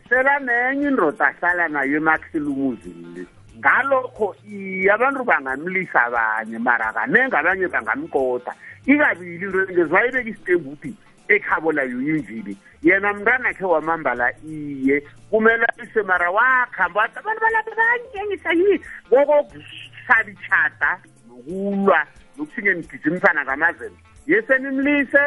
sela 0.08 0.34
nenye 0.46 0.88
indoda 0.88 1.26
ahlala 1.26 1.68
nayo 1.68 1.96
emakhilumuzini 1.96 3.06
le 3.16 3.22
ngalokho 3.58 4.34
abantu 4.94 5.24
bangamlisa 5.24 6.02
banye 6.12 6.58
mara 6.58 6.92
kanengabanye 6.92 7.66
bangamkota 7.72 8.52
ikabili 8.86 9.44
into 9.44 9.58
engezwa 9.70 10.00
ayibeka 10.00 10.28
isitembu 10.28 10.70
uthi 10.72 10.92
ekhabolayo 11.28 11.98
yinjini 12.02 12.54
yena 12.82 13.12
mntanakhe 13.14 13.64
wamambala 13.64 14.32
iye 14.44 15.02
kumele 15.30 15.66
ayise 15.78 16.02
mara 16.02 16.30
wakhamba 16.30 17.00
wathi 17.00 17.18
abantu 17.18 17.40
balaba 17.40 17.72
bangengisa 17.80 18.50
yini 18.52 18.76
ngokokusabitshata 19.12 20.90
nokulwa 21.28 22.06
nokuthi-ke 22.38 22.74
nigijimisana 22.74 23.44
ngamazembe 23.44 23.96
yesenimlise 24.26 25.18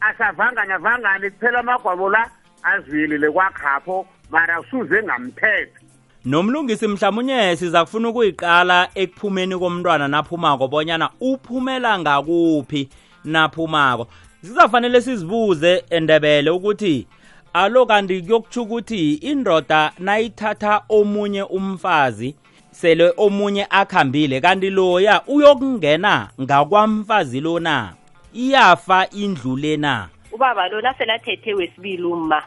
asavanganya 0.00 0.78
vangane 0.78 1.30
kuphela 1.30 1.58
amagwabo 1.58 2.10
la 2.10 2.30
aziyelele 2.62 3.30
kwakhapho 3.30 4.06
mara 4.30 4.62
suze 4.70 5.02
ngamthetho 5.02 5.78
nomlungisi 6.24 6.86
mhlawumunye 6.88 7.56
siza 7.56 7.84
kufuna 7.84 8.08
ukuyiqala 8.08 8.88
ekuphumeni 8.94 9.58
komntwana 9.58 10.08
naphumako 10.08 10.68
bonyana 10.68 11.10
uphumela 11.20 11.98
ngakuphi 11.98 12.88
naphumako 13.24 14.06
sizafanele 14.42 15.00
sizibuze 15.00 15.84
endebele 15.90 16.50
ukuthi 16.50 17.06
alo 17.52 17.86
kanti 17.86 18.22
kuyokutsho 18.22 18.62
ukuthi 18.62 19.14
indoda 19.14 19.92
nayithatha 19.98 20.82
omunye 20.88 21.42
umfazi 21.42 22.36
sele 22.80 23.12
omunye 23.16 23.66
akhambile 23.70 24.40
kanti 24.40 24.70
loya 24.70 25.22
uyokungena 25.26 26.28
ngakwamfazi 26.40 27.40
lona 27.40 27.92
iyafa 28.34 29.08
indlu 29.10 29.56
lena 29.56 30.08
ubaba 30.32 30.68
lona 30.68 30.94
selathethe 30.94 31.54
wesibili 31.54 32.02
uma 32.04 32.42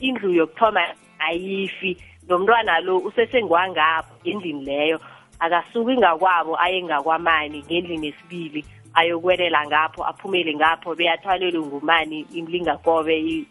indlu 0.00 0.32
yokuthoma 0.32 0.84
ayifi 1.18 1.96
nomntwana 2.28 2.80
lo 2.80 2.98
usesengwangapho 2.98 4.14
endlini 4.24 4.64
leyo 4.64 5.00
akasuki 5.38 5.92
ngakwabo 5.96 6.60
aye 6.60 6.82
ngakwamani 6.82 7.64
ngendlini 7.66 8.06
yesibili 8.06 8.64
ayokwelela 8.94 9.66
ngapho 9.66 10.04
aphumele 10.06 10.54
ngapho 10.54 10.94
beyathwalelwe 10.94 11.60
ngumani 11.66 12.20
imlingakobe 12.34 13.44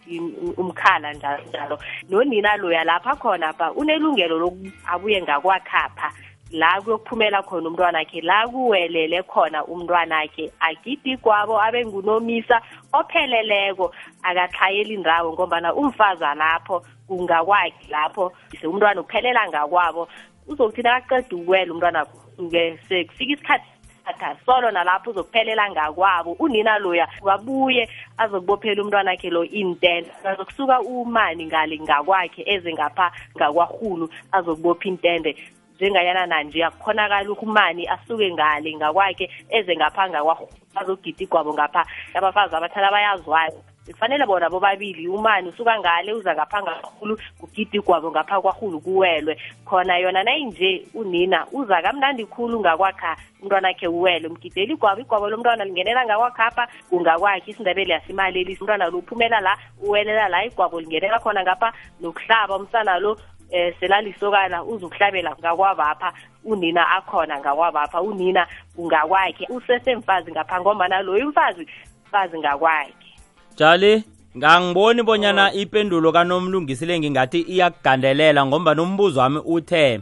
umkhala 0.58 1.13
njalo 1.13 1.43
njalo 1.50 1.80
nonina 2.10 2.58
loya 2.58 2.84
lapha 2.84 3.15
khona 3.15 3.54
pha 3.54 3.71
unelungelo 3.71 4.39
loku 4.39 4.71
abuye 4.86 5.21
ngakwakhapha 5.21 6.12
la 6.51 6.81
kuyokuphumela 6.81 7.41
khona 7.43 7.67
umntwana 7.69 7.97
wakhe 7.99 8.21
la 8.21 8.47
kuwelele 8.47 9.23
khona 9.27 9.63
umntwana 9.67 10.15
wakhe 10.23 10.51
agidi 10.60 11.17
kwabo 11.19 11.60
abe 11.62 11.83
ngunomisa 11.86 12.62
opheleleko 12.93 13.91
akatlhayeli 14.23 14.97
ndawo 14.97 15.33
ngombana 15.33 15.73
umfaza 15.75 16.36
lapho 16.36 16.83
kungakwakhe 17.07 17.88
lapho 17.91 18.31
se 18.62 18.67
umntwana 18.67 19.01
uphelela 19.01 19.43
ngakwabo 19.49 20.07
uzokuthina 20.47 20.95
akaceda 20.95 21.36
ukwela 21.38 21.71
umntwana 21.73 21.99
wakho 21.99 22.17
suke 22.38 22.77
sekufika 22.89 23.60
isikhathi 24.05 24.39
solo 24.45 24.71
nalapho 24.71 25.10
uzokuphelela 25.12 25.71
ngakwabo 25.71 26.31
unina 26.39 26.79
loya 26.79 27.07
wabuye 27.21 27.89
azokubophela 28.17 28.79
umntwana 28.83 29.12
wakhe 29.12 29.29
lo 29.29 29.43
intente 29.43 30.12
azokusuka 30.23 30.79
umani 30.81 31.43
ngale 31.45 31.75
ngakwakhe 31.79 32.41
eze 32.55 32.71
ngapha 32.73 33.12
ngakwarhulu 33.38 34.05
azokubopha 34.31 34.88
intende 34.88 35.31
njenganyana 35.80 36.26
nanje 36.26 36.63
akukhonakala 36.66 37.32
uhumani 37.32 37.86
asuke 37.88 38.32
ngale 38.34 38.74
ngakwakhe 38.76 39.26
eze 39.50 39.74
ngaphanga 39.78 40.20
ngakwafazi 40.26 40.92
ugida 40.94 41.22
igwabo 41.24 41.52
ngapha 41.54 41.82
abafazi 42.18 42.54
abathana 42.58 42.90
bayazwayo 42.92 43.62
kufanele 43.88 44.26
bona 44.26 44.50
bobabili 44.52 45.08
umani 45.08 45.50
usuka 45.54 45.80
ngale 45.80 46.10
uza 46.13 46.34
ngaphanga 46.36 46.72
ngakhulu 46.82 47.13
kugidi 47.40 47.78
igwabo 47.80 48.12
ngapha 48.12 48.36
kwahulu 48.42 48.78
kuwelwe 48.84 49.34
khona 49.66 49.94
yona 50.02 50.22
nayinje 50.26 50.86
unina 50.98 51.46
uza 51.54 51.78
kamnandi 51.86 52.26
khulu 52.26 52.60
ngakwakha 52.60 53.12
umntwana 53.42 53.68
akhe 53.72 53.88
uwelwe 53.88 54.28
umgideli 54.34 54.74
igwabo 54.76 55.00
igwabo 55.06 55.26
lomntwana 55.30 55.63
lingenela 55.66 56.02
ngakwakhapha 56.06 56.63
kungakwakhe 56.90 57.48
isindebele 57.54 57.94
yasimalelisa 57.96 58.60
umntwana 58.66 58.90
lo 58.92 58.98
uphumela 59.00 59.40
la 59.40 59.54
uwelela 59.82 60.26
la 60.30 60.40
igwabo 60.46 60.80
lingenela 60.82 61.20
khona 61.22 61.42
ngapha 61.46 61.70
nokuhlaba 62.02 62.54
umsana 62.60 63.00
lo 63.06 63.13
eh 63.51 63.73
selalisokana 63.79 64.63
uzokuhlabela 64.63 65.36
ngakwabapha 65.39 66.13
unina 66.45 66.88
akhona 66.91 67.39
ngakwabapha 67.39 68.01
unina 68.01 68.47
ngakwakhe 68.79 69.45
usesemfazi 69.49 70.31
ngapha 70.31 70.62
ngombana 70.62 71.01
loyo 71.01 71.27
mfazi 71.29 71.67
mfazi 72.07 72.39
ngakwakhe 72.39 73.07
jali 73.55 74.03
ngangiboni 74.38 75.03
bonyana 75.03 75.53
ipendulo 75.53 76.12
kanomlungisile 76.12 76.99
ngingathi 76.99 77.39
iyakugandelela 77.41 78.45
ngomba 78.45 78.73
nombuzo 78.75 79.19
wami 79.19 79.41
uthe 79.45 79.99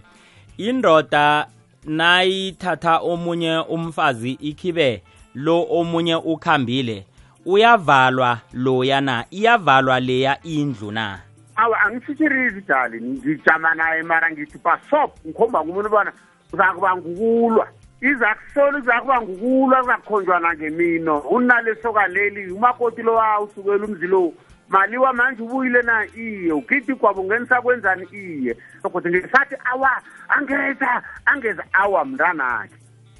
indoda 0.57 1.47
nayithatha 1.85 2.97
omunye 2.99 3.57
umfazi 3.69 4.31
ikhibe 4.31 5.03
lo 5.35 5.67
omunye 5.71 6.15
ukhambile 6.15 7.05
uyavalwa 7.45 8.37
loya 8.53 9.01
na 9.01 9.25
iyavalwa 9.31 9.99
leya 9.99 10.41
indlu 10.43 10.91
na 10.91 11.24
awa 11.57 11.79
angisitiriri 11.81 12.61
dali 12.61 13.01
ngijama 13.01 13.75
naye 13.75 14.03
mara 14.03 14.31
ngithi 14.31 14.57
basop 14.57 15.11
ngikhomba 15.25 15.63
ngumuntu 15.65 15.89
bona 15.89 16.11
uzakuba 16.53 16.95
ngukulwa 16.97 17.67
izakuhlola 18.01 18.77
uzakuba 18.77 19.21
ngukulwa 19.21 19.77
kuzakukhonjwa 19.79 20.39
nangemino 20.39 21.19
unalesoka 21.19 22.07
leli 22.07 22.51
umakoti 22.51 23.01
lowa 23.01 23.39
usukela 23.41 23.85
umzi 23.85 24.07
lowu 24.07 24.35
maliwa 24.69 25.13
manje 25.13 25.41
ubuyile 25.43 25.81
na 25.81 26.05
iye 26.15 26.53
ugidi 26.53 26.95
kwabo 26.95 27.21
ungenisa 27.21 27.61
kwenzani 27.61 28.07
iye 28.11 28.57
okuthi 28.83 29.09
ngisathi 29.09 29.55
awa 29.65 30.01
angeza 30.29 31.03
angeza 31.25 31.63
awa 31.73 32.05
mntanakhe 32.05 32.75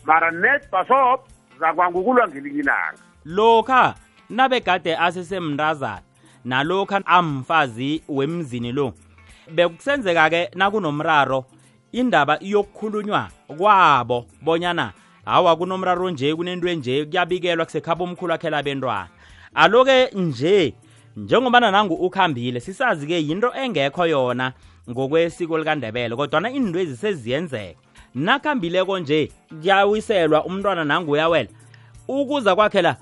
mara 0.06 0.32
net 0.32 0.70
basop 0.72 1.22
uzakuba 1.56 1.90
ngukulwa 1.92 2.28
ngelinye 2.28 2.64
langa 2.64 3.00
lokha 3.26 3.96
nabegade 4.30 4.98
asesemndazana 4.98 6.05
nalokho 6.46 7.00
amfazi 7.06 8.02
wemzini 8.10 8.72
lo 8.72 8.94
bekusenzeka 9.52 10.30
ke 10.30 10.42
nakunomraro 10.56 11.46
indaba 11.92 12.40
iyokukhulunywa 12.40 13.30
kwabo 13.58 14.26
bonyana 14.42 14.94
hawa 15.26 15.56
kunomraro 15.56 16.10
nje 16.10 16.36
kunento 16.36 16.68
enje 16.70 17.06
kuyabikelwa 17.06 17.66
kusekhaba 17.66 18.04
omkhulu 18.04 18.34
akhe 18.34 18.50
labentwana 18.50 19.10
aloke 19.56 20.10
nje 20.14 20.74
njengobana 21.18 21.72
nangu 21.72 21.94
ukhambile 21.94 22.60
sisazi-ke 22.60 23.18
yinto 23.28 23.50
engekho 23.54 24.08
yona 24.08 24.54
ngokwesiko 24.90 25.58
likandebele 25.58 26.16
kodwana 26.16 26.52
iinto 26.54 26.80
eziseziyenzeka 26.80 27.74
nakuhambileko 28.16 29.00
nje 29.00 29.32
kuyawiselwa 29.50 30.46
umntwana 30.46 30.84
nangu 30.86 31.12
uyawela 31.12 31.50
ukuza 32.08 32.56
kwakhe 32.56 32.82
la 32.82 32.96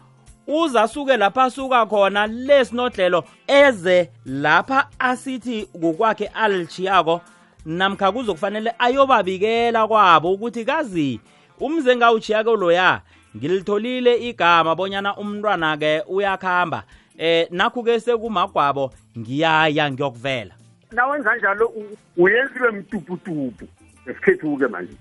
uza 0.47 0.87
suke 0.87 1.17
lapha 1.17 1.49
suka 1.49 1.85
khona 1.85 2.27
lesinodlelo 2.27 3.23
eze 3.47 4.09
lapha 4.25 4.87
asithi 4.99 5.57
ngokwakhe 5.77 6.25
alishiyako 6.27 7.21
namkha 7.65 8.11
kuzokufanele 8.11 8.73
ayobabikela 8.79 9.87
kwabo 9.87 10.31
ukuthi 10.31 10.65
kazi 10.65 11.19
umze 11.59 11.95
ngawuchiyako 11.95 12.55
loya 12.55 13.01
ngilitholile 13.37 14.17
igama 14.29 14.75
bonyana 14.75 15.15
umntwana 15.17 15.77
ke 15.77 16.03
uyakhamba 16.07 16.83
eh 17.17 17.47
nakho 17.51 17.83
ke 17.83 17.99
sekumagwabo 17.99 18.91
ngiyaya 19.19 19.91
ngiyokuvela 19.91 20.53
nawenza 20.91 21.35
njalo 21.35 21.73
uyenziwe 22.17 22.71
mtuputupu 22.71 23.65
esikhethu-ke 24.07 24.67
manje 24.67 24.93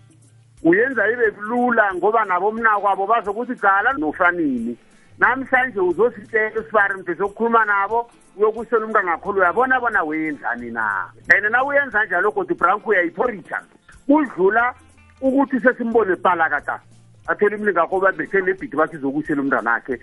uyenza 0.62 1.08
ibe 1.10 1.34
lula 1.40 1.94
ngoba 1.94 2.24
nabo 2.24 2.52
mna 2.52 2.78
kwabo 2.80 3.06
bazokuthi 3.06 3.54
dala 3.62 3.92
nofanini 3.92 4.76
namhlanje 5.22 5.80
uzositshela 5.80 6.60
usibari 6.60 6.94
mfethu 7.00 7.24
okukhuluma 7.24 7.64
nabo 7.64 8.10
uyokusela 8.36 8.84
umntu 8.86 8.98
angakhulu 8.98 9.40
uyabona 9.40 9.80
bona 9.80 10.02
wenzani 10.02 10.70
na 10.70 11.10
and 11.34 11.44
na 11.50 11.62
uyenza 11.64 12.04
njalo 12.06 12.30
godi 12.32 12.54
branko 12.54 12.90
uyayiphorisha 12.90 13.60
kudlula 14.08 14.74
ukuthi 15.20 15.60
sesimbone 15.60 16.16
palakata 16.16 16.80
athole 17.28 17.56
imlingakho 17.56 18.00
babethe 18.00 18.40
nebhidi 18.42 18.76
bakhe 18.76 18.96
izokusela 18.96 19.42
umntanakhe 19.42 19.96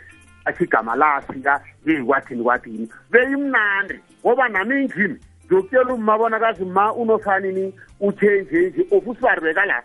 athi 0.46 0.64
igama 0.64 0.96
lafika 0.96 1.62
yeyi 1.86 2.02
kwathini 2.04 2.44
kwathini 2.44 2.90
beyimnandi 3.12 4.00
ngoba 4.24 4.48
nami 4.50 4.82
injini 4.86 5.20
ngiyokutshela 5.48 5.94
umma 5.94 6.18
bonakazi 6.18 6.66
ma 6.66 6.94
unofanini 6.94 7.74
uthe 8.00 8.42
nje 8.42 8.60
nje 8.70 8.88
of 8.92 9.04
usibari 9.08 9.42
beka 9.42 9.66
la 9.66 9.84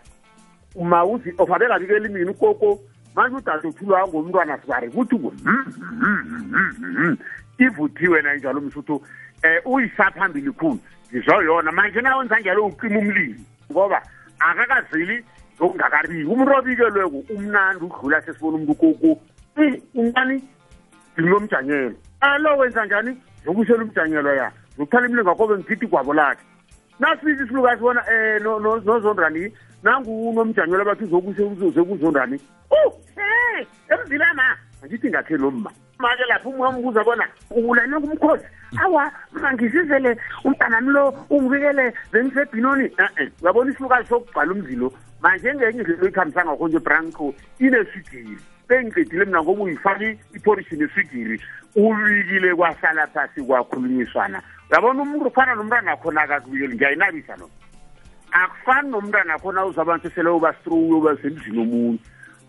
ma 0.81 1.03
uzi 1.05 1.33
of 1.37 1.51
abekabikeli 1.51 2.09
mina 2.09 2.31
ukoko 2.31 2.79
manje 3.15 3.35
udadothulwa 3.35 4.07
ngomntwana 4.07 4.57
sibari 4.57 4.89
kuthi 4.89 5.15
hmm, 5.15 5.73
hmm, 5.99 6.95
hmm, 6.95 7.17
ivuthi 7.57 8.07
wena 8.07 8.33
njalo 8.35 8.61
msuthu 8.61 8.95
um 8.95 9.01
eh, 9.43 9.61
uyisaphambili 9.65 10.51
khulu 10.51 10.79
ngizwa 11.11 11.43
yona 11.43 11.71
manje 11.71 12.01
nawenza 12.01 12.39
njalo 12.39 12.65
uqima 12.65 12.99
umlilo 12.99 13.39
ngoba 13.71 14.01
akakazili 14.39 15.25
ngokungakabiki 15.57 16.23
umuntu 16.23 16.51
obikelweko 16.59 17.17
umnandi 17.35 17.85
udlula 17.85 18.21
sesibona 18.21 18.55
umuntu 18.55 18.73
kuku 18.75 19.21
unani 19.93 20.43
ngilomjanyelo 21.19 21.93
alo 22.19 22.57
wenza 22.57 22.85
njani 22.85 23.17
zokusela 23.45 23.83
umjanyelo 23.83 24.33
ya 24.35 24.51
zokuthala 24.77 25.07
imilingakobe 25.07 25.55
ngigithi 25.55 25.87
kwabo 25.87 26.13
lakhe 26.13 26.43
nasifika 26.99 27.43
isilukazi 27.43 27.81
bona 27.81 28.01
um 28.39 28.81
nozondrani 28.85 29.51
nangunomjanyelo 29.83 30.85
bathi 30.85 31.03
uzokuzondrani 31.03 32.35
uthe 32.71 33.25
oh, 33.27 33.91
emzilama 34.01 34.43
angithi 34.83 35.09
ngathi 35.09 35.37
lo 35.37 35.51
mma 35.51 35.69
make 35.99 36.23
lapho 36.29 36.49
umambuza 36.49 37.03
bona 37.03 37.27
ubulalwe 37.51 37.99
kumkhosi 37.99 38.45
awa 38.83 39.11
mangizizele 39.31 40.17
umntanami 40.45 40.89
lo 40.89 41.13
ungibikele 41.29 41.93
bengisebhinoni 42.11 42.85
e-e 42.85 43.31
uyabona 43.41 43.71
isilukazi 43.71 44.07
sokubhala 44.07 44.51
umzilo 44.53 44.91
manje 45.25 45.55
ngenye 45.55 45.81
indlela 45.81 46.01
oyikhambisa 46.03 46.45
ngakho 46.45 46.67
nje 46.67 46.79
branco 46.79 47.33
ineswigiri 47.59 48.37
sengicedile 48.67 49.25
mina 49.25 49.41
ngoba 49.43 49.63
uyifake 49.63 50.17
iporishini 50.35 50.83
eswigiri 50.83 51.41
ubikile 51.75 52.55
kwahlala 52.55 53.07
phasi 53.07 53.41
kwakhulunyiswana 53.47 54.41
uyabona 54.71 55.01
umuntu 55.01 55.27
ufana 55.27 55.55
nomntwana 55.55 55.91
akhona 55.91 56.21
akakubikeli 56.21 56.75
ngiyayinabisa 56.75 57.35
no 57.37 57.49
akufani 58.31 58.89
nomntwana 58.89 59.33
akhona 59.35 59.65
uzabanisesele 59.65 60.29
ubastrowyo 60.29 60.97
basemzini 61.01 61.59
omunye 61.61 61.99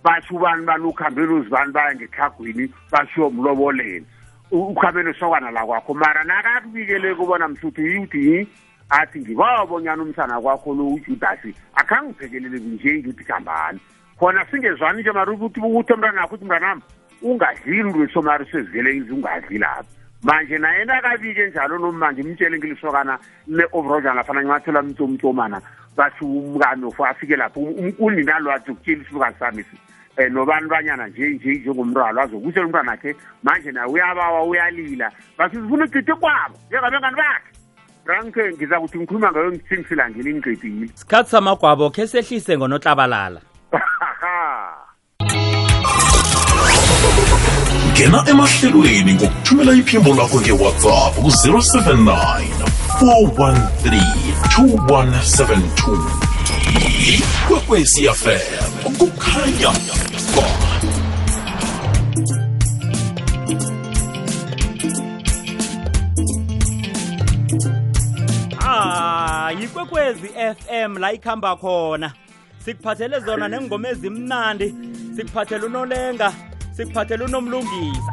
basho 0.05 0.35
ubani 0.37 0.65
banukuhambeni 0.67 1.33
uzibani 1.35 1.73
baya 1.73 1.95
ngetlagwini 1.95 2.65
basho 2.93 3.17
yomlobolela 3.23 4.07
ukuhambeni 4.51 5.11
usokana 5.11 5.51
la 5.51 5.65
kwakho 5.67 5.95
mara 5.95 6.25
nakakubikele 6.25 7.15
kubona 7.15 7.49
mhluthi 7.49 7.99
uthi 7.99 8.47
athi 8.89 9.21
ngibabonyana 9.21 10.03
umsana 10.03 10.41
kwakho 10.41 10.75
lo 10.75 10.89
ujudasi 10.89 11.55
akhangiphekelele 11.75 12.59
kunje 12.59 12.93
ngithi 12.99 13.25
kambani 13.25 13.81
khona 14.19 14.47
singezwani 14.51 15.01
nje 15.01 15.13
mari 15.13 15.31
ukuthi 15.31 15.61
ukuthi 15.61 15.93
umntwana 15.93 16.21
akho 16.21 16.27
ukuthi 16.29 16.45
mntwanami 16.45 16.83
ungadlili 17.23 17.83
ndweso 17.83 18.23
mari 18.23 18.45
sezivele 18.47 18.97
indle 18.97 19.13
ungadli 19.15 19.59
lapha 19.59 19.85
manje 20.23 20.59
nayenakabike 20.59 21.47
njalo 21.51 21.79
nommanje 21.79 22.21
imtshele 22.23 22.59
ngilisokana 22.59 23.19
le-obrojana 23.47 24.23
fana 24.25 24.43
nyamathela 24.43 24.83
mtsomtsomana 24.83 25.61
bathi 25.97 26.25
umkani 26.25 26.85
of 26.85 27.01
afike 27.01 27.37
lapho 27.37 27.61
um-, 27.61 27.93
uninalwathi 27.99 28.71
ukutshela 28.71 29.03
isibukani 29.03 29.35
sami 29.39 29.63
si 29.63 29.77
um 30.19 30.25
eh, 30.25 30.31
nobani 30.33 30.69
banyana 30.69 31.09
njenje 31.09 31.53
njengomralo 31.53 32.21
azokuthela 32.23 32.65
umntwanakhe 32.67 33.17
manje 33.43 33.73
naye 33.73 33.91
uyabawa 33.93 34.43
uyalila 34.45 35.13
bathi 35.39 35.61
zifuna 35.61 35.85
ugcithe 35.85 36.15
kwabo 36.15 36.55
njengabengani 36.67 37.17
bakhe 37.17 37.56
franke 38.07 38.41
ngizakuthi 38.55 38.97
ngikhuluma 38.99 39.29
ngayo 39.35 39.51
ngithi 39.53 39.75
ngisilangile 39.83 40.29
ngiqedile 40.35 40.87
sikhathi 40.95 41.31
samagwabo 41.31 41.87
khe 41.95 42.05
sehlise 42.07 42.53
ngonohlabalala 42.57 43.41
ngena 47.91 48.21
emahlelweni 48.31 49.13
ngokuthumela 49.19 49.73
iphimbo 49.81 50.11
lakho 50.19 50.37
ngewhatsapp 50.41 51.13
ku-079 51.21 52.11
413 53.03 54.05
2172 54.59 55.95
ikwekwesiafm 57.11 58.95
kukhanya 58.99 59.71
ba 60.37 60.47
yikwekwezi 69.67 70.29
fm 70.57 70.93
la 71.03 71.13
ikhamba 71.13 71.57
khona 71.63 72.09
sikuphathele 72.65 73.17
zona 73.27 73.47
nengoma 73.53 73.89
ezimnandi 73.93 74.69
sikuphathele 75.17 75.65
unolenga 75.67 76.29
sikuphathele 76.77 77.23
unomlungisa 77.25 78.13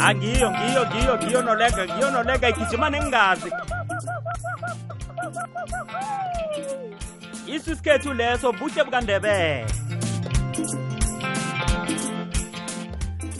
ah, 0.00 0.14
ngiyo 0.14 0.48
ngiyo 0.54 0.82
ngiyo 0.86 1.14
ngiyo 1.22 1.40
nolenga 1.42 1.82
ngiyo 1.86 2.08
nolenga 2.10 2.48
igijima 2.48 2.90
nengazi 2.90 3.50
isu 7.54 7.70
isikhethu 7.72 8.10
leso 8.20 8.52
buhle 8.52 8.84
bukandebela 8.84 9.81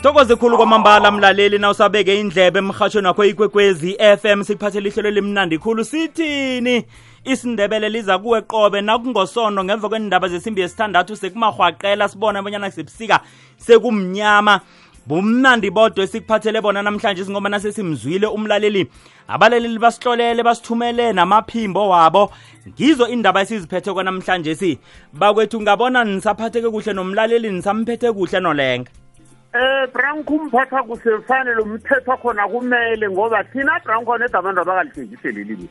Sithokoze 0.02 0.36
khulu 0.36 0.56
kwamambala 0.56 1.10
mlaleli 1.10 1.58
na 1.58 1.70
usabeke 1.70 2.20
indlebe 2.20 2.58
emhashweni 2.58 3.06
wakho 3.06 3.24
ikwekwezi 3.24 3.98
FM 4.22 4.42
sikuphathele 4.42 4.88
ihlelo 4.88 5.10
lemnandi 5.10 5.58
khulu 5.58 5.84
sithini 5.84 6.84
isindebele 7.24 7.88
liza 7.88 8.18
kuwe 8.18 8.40
qobe 8.42 8.80
nakungosono 8.80 9.64
ngemva 9.64 9.88
kwendaba 9.88 10.28
zesimbi 10.28 10.60
yesithandathu 10.60 11.16
sekumahwaqela 11.16 12.08
sibona 12.08 12.38
abanyana 12.38 12.70
sebusika 12.70 13.20
sekumnyama 13.56 14.60
bumnandi 15.06 15.70
bodwa 15.70 16.04
esikuphathele 16.04 16.60
bona 16.60 16.82
namhlanje 16.82 17.24
singoma 17.24 17.48
nasesimzwile 17.48 18.26
umlaleli 18.26 18.86
abalaleli 19.28 19.78
basihlolele 19.78 20.42
basithumele 20.42 21.12
namaphimbo 21.12 21.88
wabo 21.88 22.32
ngizo 22.68 23.06
indaba 23.08 23.42
esiziphethe 23.42 23.92
kwanamhlanje 23.92 24.54
si 24.54 24.78
bakwethu 25.12 25.62
ngabona 25.62 26.04
nisaphatheke 26.04 26.68
kuhle 26.70 26.92
nomlaleli 26.92 27.50
nisamphethe 27.50 28.12
kuhle 28.12 28.40
nolenga 28.40 28.90
Eh 29.54 29.86
Branko 29.92 30.34
umphatha 30.36 30.82
kusefanele 30.82 31.60
umthetho 31.62 32.16
khona 32.16 32.48
kumele 32.48 33.08
ngoba 33.10 33.44
thina 33.44 33.78
Branko 33.84 34.16
neda 34.18 34.38
abantu 34.38 34.60
abakalitshengise 34.60 35.30
leli 35.32 35.44
lizwe. 35.44 35.68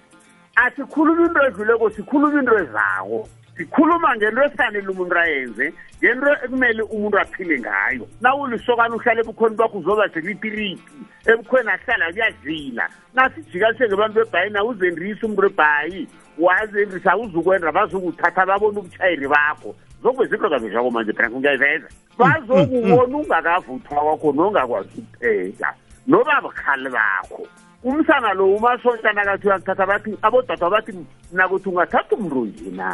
Asikhulumi 0.55 1.23
into 1.23 1.41
edluleko 1.41 1.89
sikhuluma 1.89 2.39
into 2.39 2.55
ezako. 2.61 3.27
Sikhuluma 3.57 4.15
ngento 4.15 4.43
efanele 4.43 4.87
umuntu 4.87 5.15
ayenze, 5.19 5.73
ngento 5.97 6.29
ekumele 6.45 6.83
umuntu 6.93 7.17
aphile 7.19 7.59
ngayo. 7.59 8.05
Nawulisokana 8.21 8.95
uhlale 8.95 9.21
ebukhweni 9.21 9.55
bakho 9.55 9.77
uzoba 9.79 10.07
zelipiriti, 10.13 10.97
ebukhweni 11.25 11.69
ahlala 11.73 12.13
kuyadlila. 12.13 12.85
Nasijikaseke 13.15 13.93
abantu 13.93 14.13
bebhayi 14.21 14.49
na 14.53 14.63
uzendrisa 14.63 15.25
umuntu 15.25 15.45
ebhayi, 15.49 16.01
wazendrisa 16.37 17.11
awuzukwenda 17.11 17.71
bazukuthatha 17.73 18.45
babone 18.45 18.77
ubuchayeri 18.79 19.25
bakho. 19.27 19.73
zokuyizinto 20.03 20.49
zazinjako 20.49 20.91
manje 20.91 21.13
phela 21.13 21.29
ngiyayiveza 21.29 21.87
bazokubona 22.19 23.07
mm, 23.07 23.13
mm, 23.13 23.15
ungakavuthwa 23.15 23.97
mm. 23.97 24.03
kwakhona 24.07 24.43
ongakwazi 24.43 24.89
ukupheka 25.01 25.69
noba 26.07 26.41
bukhali 26.41 26.89
bakho 26.89 27.47
umsana 27.83 28.33
lo 28.33 28.45
umasonta 28.55 29.13
nakathi 29.13 29.47
uyakuthatha 29.47 29.85
bathi 29.85 30.11
abodadwa 30.21 30.69
bathi 30.69 30.91
nakuthi 31.31 31.69
ungathatha 31.69 32.15
umrunji 32.15 32.69
na 32.71 32.87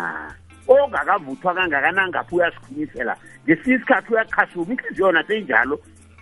ongakavuthwa 0.67 1.53
kangakanangaphi 1.53 2.35
uyasikhulumisela 2.35 3.13
ngesinye 3.45 3.75
isikhathi 3.75 4.09
uyakhashuma 4.13 4.71
inhliziyo 4.73 5.05
yona 5.07 5.23
seyinjalo 5.27 5.75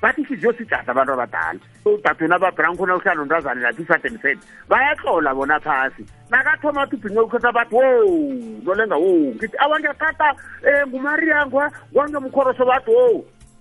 bathi 0.05 0.21
inhliziyo 0.21 0.53
sijada 0.53 0.91
abantu 0.91 1.13
abadala 1.13 1.59
udadwena 1.85 2.35
ababrown 2.35 2.77
khona 2.77 2.95
uhlala 2.95 3.19
nontazane 3.19 3.61
lapho 3.61 3.81
i-sudenset 3.81 4.37
bayaxola 4.69 5.33
bona 5.33 5.57
phasi 5.65 6.05
nakathomathi 6.29 6.95
ubhinyokukhetha 6.99 7.51
bathi 7.51 7.75
wo 7.75 7.83
nolenga 8.65 8.95
wo 8.95 9.33
ngithi 9.35 9.57
awangiyathatha 9.65 10.29
um 10.29 10.69
eh, 10.69 10.83
ngumariyangwa 10.89 11.65
kwangemkhoroso 11.93 12.65
bathi 12.69 12.91
wo 12.93 13.05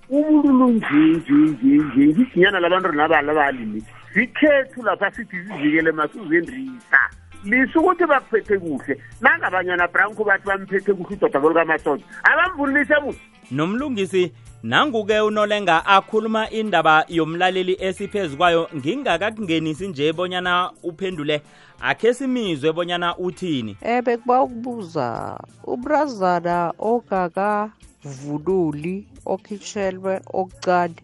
umuntu 0.08 0.86
lunjinjinjinjinjinjinyana 0.92 2.60
labantu 2.60 2.88
rinabalabalini 2.92 3.80
zikhethu 4.14 4.82
lapha 4.82 5.10
sithi 5.16 5.36
zizikele 5.42 5.92
masuzendrisa 5.92 7.00
lisho 7.44 7.80
ukuthi 7.80 8.04
bakuphethe 8.06 8.58
kuhle 8.58 8.94
nangabanyana 9.20 9.88
branko 9.88 10.24
bathi 10.24 10.44
bamphethe 10.46 10.92
kuhle 10.92 11.16
udoda 11.16 11.40
bolukamasoda 11.40 12.04
abamvunulise 12.24 12.94
buti 13.00 13.22
nomlungisi 13.50 14.32
nanguke 14.64 15.20
unolenga 15.20 15.84
akhuluma 15.86 16.50
indaba 16.50 17.04
yomlaleli 17.08 17.76
esiphezu 17.80 18.36
kwayo 18.36 18.62
ngingakakungenisi 18.76 19.88
nje 19.88 20.12
bonyana 20.16 20.72
uphendule 20.82 21.42
akhe 21.80 22.14
simizwe 22.14 22.72
bonyana 22.72 23.16
uthini 23.18 23.76
um 23.84 23.88
eh, 23.88 24.00
bekuba 24.04 24.42
ukubuza 24.42 25.38
ubrazana 25.68 26.72
ogakavululi 26.78 29.04
okhitshelwe 29.28 30.20
okucali 30.32 30.94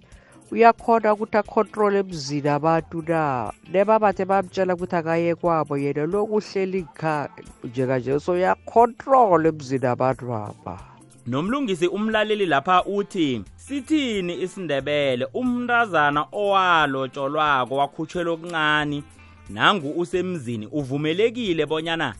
uyakhona 0.53 1.13
ukuthi 1.13 1.37
akhontrole 1.45 1.99
emzini 2.01 2.49
abantu 2.49 3.05
na 3.09 3.53
nebabathe 3.73 4.25
bamtshela 4.25 4.73
ukuthi 4.75 4.97
akaye 4.97 5.35
kwabo 5.37 5.77
yena 5.79 6.07
lokuhleli 6.09 6.87
kha 6.97 7.29
njekanje 7.65 8.17
so 8.21 8.33
uyakhontrole 8.33 9.49
emzini 9.53 9.85
abantu 9.87 10.25
baba 10.33 10.90
nomlungisi 11.31 11.89
umlaleli 11.89 12.47
lapha 12.47 12.85
uthi 12.85 13.43
sithini 13.57 14.43
isindebele 14.43 15.27
umntazana 15.35 16.27
owalotsholwako 16.33 17.77
wakhutshelwa 17.77 18.35
okuncani 18.35 19.03
nangu 19.51 19.93
usemzini 20.01 20.67
uvumelekile 20.67 21.67
bonyana 21.67 22.15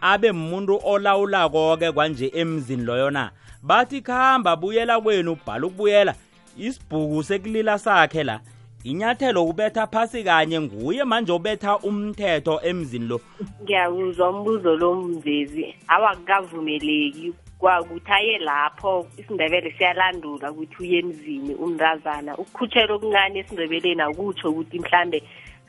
abe 0.00 0.32
muntu 0.32 0.80
olawulako-ke 0.84 1.92
kwanje 1.92 2.30
emzini 2.34 2.84
loyo 2.84 3.10
na 3.10 3.30
bathi 3.62 4.00
khamba 4.00 4.56
buyela 4.56 5.00
kwenu 5.00 5.32
ubhala 5.32 5.66
ukubuyela 5.66 6.14
isibhuku 6.58 7.22
sekulila 7.22 7.78
sakhe 7.78 8.24
la 8.24 8.40
inyathelo 8.84 9.44
ubetha 9.46 9.86
phasi 9.86 10.24
kanye 10.24 10.60
nguye 10.60 11.04
manje 11.04 11.32
ubetha 11.32 11.78
umthetho 11.78 12.60
emzini 12.62 13.06
lo 13.06 13.20
ngiyakuzwa 13.62 14.30
umbuzo 14.30 14.76
lo 14.76 14.94
mvezi 14.94 15.74
awakukavumeleki 15.88 17.32
kwakuthi 17.58 18.38
lapho 18.38 19.06
isindebele 19.18 19.70
siyalandula 19.78 20.50
ukuthi 20.50 20.76
uye 20.84 20.98
emzini 21.02 21.52
umrazana 21.64 22.32
ukukhutshela 22.42 22.92
okuncane 22.96 23.36
esindebeleni 23.42 24.02
akutsho 24.06 24.46
ukuthi 24.52 24.78
mhlambe 24.82 25.18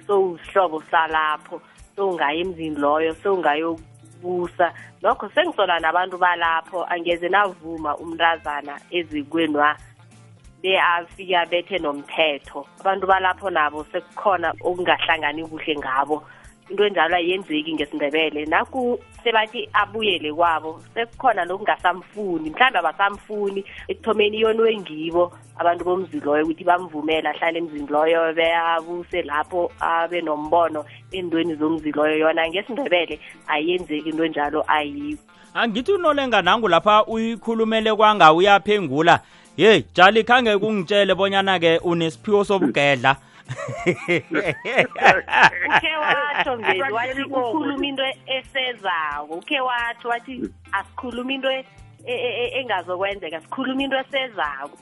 sowusihlobo 0.06 0.78
salapho 0.91 1.56
sowungaye 1.95 2.39
emzini 2.43 2.78
loyo 2.84 3.12
sowungayokubusa 3.21 4.67
lokho 5.04 5.26
sengisola 5.34 5.76
nabantu 5.84 6.15
balapho 6.24 6.80
angeze 6.93 7.28
navuma 7.36 7.91
umrazana 8.04 8.74
ezikwenwa 8.98 9.69
beafika 10.62 11.39
bethe 11.52 11.78
nomthetho 11.84 12.60
abantu 12.82 13.06
balapho 13.12 13.48
nabo 13.58 13.80
sekukhona 13.91 14.48
okungahlangani 14.67 15.41
kuhle 15.50 15.74
ngabo 15.82 16.17
into 16.69 16.84
enjalo 16.86 17.15
ayenzeki 17.15 17.73
ngesindebele 17.73 18.45
naku 18.45 18.99
sebathi 19.23 19.69
abuyele 19.73 20.34
kwabo 20.34 20.82
sekukhona 20.93 21.45
lokungasamfuni 21.45 22.49
mhlawumbe 22.49 22.78
abasamfuni 22.80 23.63
ekuthomeni 23.88 24.38
iyonwe 24.41 24.78
ngibo 24.82 25.32
abantu 25.60 25.84
bomzi 25.86 26.19
loyo 26.21 26.43
ukuthi 26.43 26.63
bamvumele 26.65 27.30
ahlale 27.30 27.60
emzini 27.60 27.88
loyo 27.89 28.34
beyabuse 28.34 29.21
lapho 29.23 29.71
abe 29.80 30.21
nombono 30.21 30.84
endweni 31.13 31.56
zomzi 31.56 31.91
loyo 31.91 32.17
yona 32.17 32.47
ngesindebele 32.49 33.19
ayenzeki 33.47 34.10
into 34.10 34.25
enjalo 34.25 34.63
ayiwo 34.67 35.19
angithi 35.54 35.93
unolenga 35.93 36.41
nangu 36.41 36.67
lapha 36.67 37.06
uyikhulumele 37.06 37.93
kwanga 37.95 38.34
uyaphengula 38.34 39.19
yey 39.58 39.84
jali 39.93 40.23
khange 40.23 40.58
kungitshele 40.58 41.13
bonyana-ke 41.15 41.78
unesiphiwo 41.84 42.43
sobugedla 42.43 43.13
hmm. 43.13 43.23
ukhe 45.70 45.96
watsho 46.02 46.58
ngezwathi 46.60 47.22
ukhuluma 47.30 47.86
into 47.90 48.04
esezako 48.36 49.34
ukhe 49.40 49.60
watsho 49.70 50.08
wathi 50.10 50.34
hmm. 50.38 50.52
asikhuluma 50.78 51.32
into 51.36 51.52
e-, 51.52 51.66
e-, 52.06 52.48
e-, 52.48 52.60
engazokwenzeka 52.60 53.42
sikhuluma 53.42 53.82
into 53.84 53.98
esezako 54.04 54.78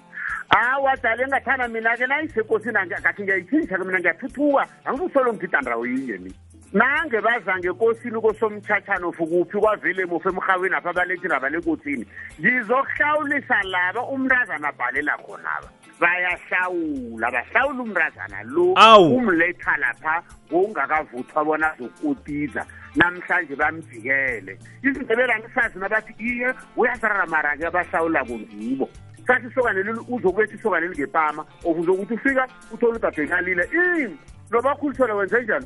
hawa 0.50 0.92
ah, 0.92 0.96
dala 1.02 1.24
engathanda 1.24 1.68
mina-ke 1.68 2.06
nayisengosini 2.08 2.80
ngathi 2.88 3.22
ngiyayithintsha-ke 3.24 3.84
mina 3.86 4.00
ngiyathuthuka 4.00 4.62
angizusolo 4.88 5.30
ngigida 5.34 5.58
ndawo 5.62 5.84
yinye 5.92 6.18
mina 6.24 6.36
nange 6.74 7.22
bazange 7.22 7.70
ekosini 7.70 8.20
kosomthathano 8.22 9.12
fukuphi 9.14 9.58
kwavelemofu 9.62 10.30
emhawini 10.30 10.76
apha 10.76 10.90
abalethini 10.90 11.34
abalekotini 11.34 12.06
ngizohlawulisa 12.42 13.64
laba 13.64 14.02
umntazana 14.08 14.68
abhalela 14.70 15.14
khonaba 15.22 15.70
bayahlawula 16.02 17.30
bahlawula 17.32 17.84
umntazana 17.84 18.44
lo 18.54 18.74
umletha 19.06 19.78
lapha 19.78 20.24
ngokungakavuthwa 20.52 21.46
bona 21.46 21.70
zokotiza 21.80 22.66
namhlanje 22.96 23.56
bamjikele 23.56 24.58
izindebelangisazi 24.84 25.80
nabathi 25.80 26.14
iye 26.20 26.54
uyasarara 26.78 27.26
marake 27.26 27.66
abahlawula 27.68 28.24
kongibo 28.26 28.90
sathi 29.28 29.48
isokaneleli 29.48 30.00
uzokwetha 30.10 30.56
isokaneli 30.56 30.96
ngepama 30.96 31.46
ofuzokuthi 31.64 32.14
ufika 32.14 32.48
uthole 32.72 32.94
udadenalile 32.96 33.70
ini 33.74 34.18
noba 34.52 34.76
khulutshwela 34.76 35.16
wenze 35.16 35.42
njani 35.42 35.66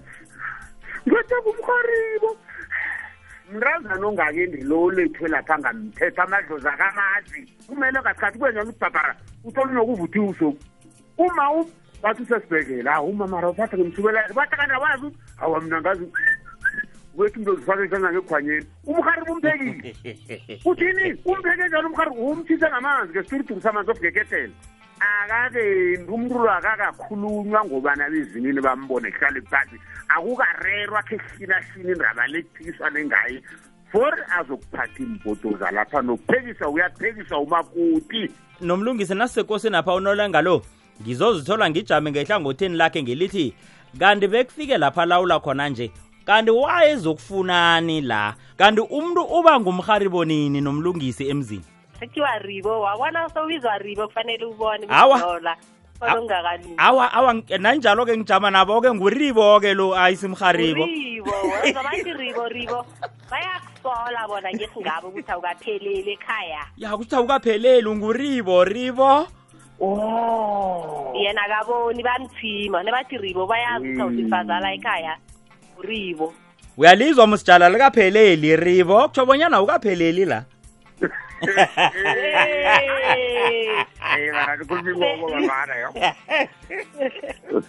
ngiyothenga 1.07 1.49
umhoribo 1.51 2.29
mntazana 3.53 4.05
ongakendi 4.09 4.59
lowo 4.69 4.87
lethwe 4.97 5.27
lapha 5.33 5.53
angamthetha 5.55 6.21
amadlozi 6.23 6.67
akamazi 6.73 7.39
kumele 7.67 7.97
ngasikhathi 8.01 8.37
kwenjani 8.39 8.69
ukubhabhara 8.71 9.13
uthole 9.47 9.71
nokuvuthi 9.77 10.19
uso 10.29 10.47
uma 11.25 11.43
bathi 12.03 12.21
usesibhedlela 12.25 12.91
awu 12.95 13.07
umamara 13.15 13.47
uphatha 13.51 13.75
ngemsukelane 13.77 14.31
bathi 14.37 14.55
kanti 14.59 14.75
awazi 14.77 15.07
awamnangazi 15.43 16.05
wethu 17.17 17.39
ngizozifaka 17.41 17.81
ngisangangekhwanyeni 17.83 18.65
umhari 18.85 19.21
bumphekile 19.27 19.95
uthini 20.71 21.13
umpheke 21.25 21.67
njalo 21.67 21.89
umhari 21.89 22.09
umthisa 22.11 22.69
ngamanzi 22.69 23.11
ngesipiritum 23.13 23.61
samanzi 23.61 23.91
ofugeketela 23.91 24.53
akakendi 24.99 26.11
umntulo 26.11 26.51
akakakhulunywa 26.51 27.65
ngobana 27.65 28.09
bezinini 28.09 28.61
bambone 28.61 29.11
kuhlale 29.11 29.41
phathi 29.41 29.75
akukarerwa 30.07 31.03
khe 31.03 31.17
hlinahlini 31.35 31.91
ndaba 31.91 32.27
lekuphikiswane 32.27 33.05
ngaye 33.05 33.41
for 33.91 34.13
azokuphatha 34.39 34.99
iimboto 35.03 35.57
zalapha 35.59 36.01
nokuphekisa 36.01 36.69
uyaphekiswa 36.69 37.39
umakoti 37.39 38.31
nomlungisi 38.61 39.15
nasisekosinapha 39.15 39.93
unolengalo 39.93 40.61
ngizozithola 41.01 41.69
ngijame 41.69 42.11
ngehlangothini 42.11 42.77
lakhe 42.77 43.03
ngelithi 43.03 43.55
kanti 43.99 44.27
bekufike 44.27 44.77
lapha 44.77 45.05
lawula 45.05 45.39
khona 45.39 45.69
nje 45.69 45.91
kanti 46.27 46.51
wayezokufunani 46.51 48.01
la 48.01 48.35
kanti 48.57 48.81
umntu 48.81 49.21
uba 49.21 49.59
ngumrharibo 49.59 50.25
nini 50.25 50.61
nomlungisi 50.61 51.29
emzini 51.29 51.63
sekuthiwa 51.99 52.39
ribo 52.39 52.81
wabona 52.81 53.29
sowizwa 53.29 53.77
ribo 53.77 54.07
kufanele 54.07 54.45
ubone 54.45 54.87
awa 54.89 55.41
awa 56.77 57.13
awa 57.13 57.33
nanjalo 57.59 58.05
ke 58.05 58.17
ngijama 58.17 58.51
nabo 58.51 58.81
ke 58.81 58.93
nguribo 58.93 59.59
ke 59.59 59.73
lo 59.73 59.95
ayi 59.97 60.15
simrharibo 60.17 60.85
ribo 60.85 62.47
ribo 62.51 62.85
bayakusola 63.31 64.27
bona 64.27 64.51
ngesingabo 64.53 65.07
ukuthi 65.07 65.31
awukapheleli 65.31 66.11
ekhaya 66.13 66.61
ya 66.77 66.89
kuthi 66.97 67.15
awukapheleli 67.15 67.89
nguribo 67.89 68.61
ribo 68.65 69.25
oh. 69.79 71.13
yena 71.17 71.43
kaboni 71.49 72.03
bamthima 72.03 72.83
nebathi 72.83 73.17
ribo 73.17 73.47
bayazi 73.47 73.87
ukuthi 73.89 74.01
awusifazala 74.01 74.67
ekhaya 74.77 75.17
rivo 75.81 76.33
uyalizwa 76.77 77.27
musijala 77.27 77.69
likapheleli 77.69 78.55
rivo 78.55 79.01
kutsho 79.07 79.25
bonyana 79.25 79.61
ukapheleli 79.61 80.25
la 80.25 80.45
Hey, 81.39 81.53
hey, 81.53 81.65
hey, 81.69 82.73
hey, 82.73 83.85
hey, 84.01 84.45
hey, 84.47 84.57
hey, 84.57 86.01
hey, 86.09 86.49
hey, 86.67 87.37
hey, 87.49 87.61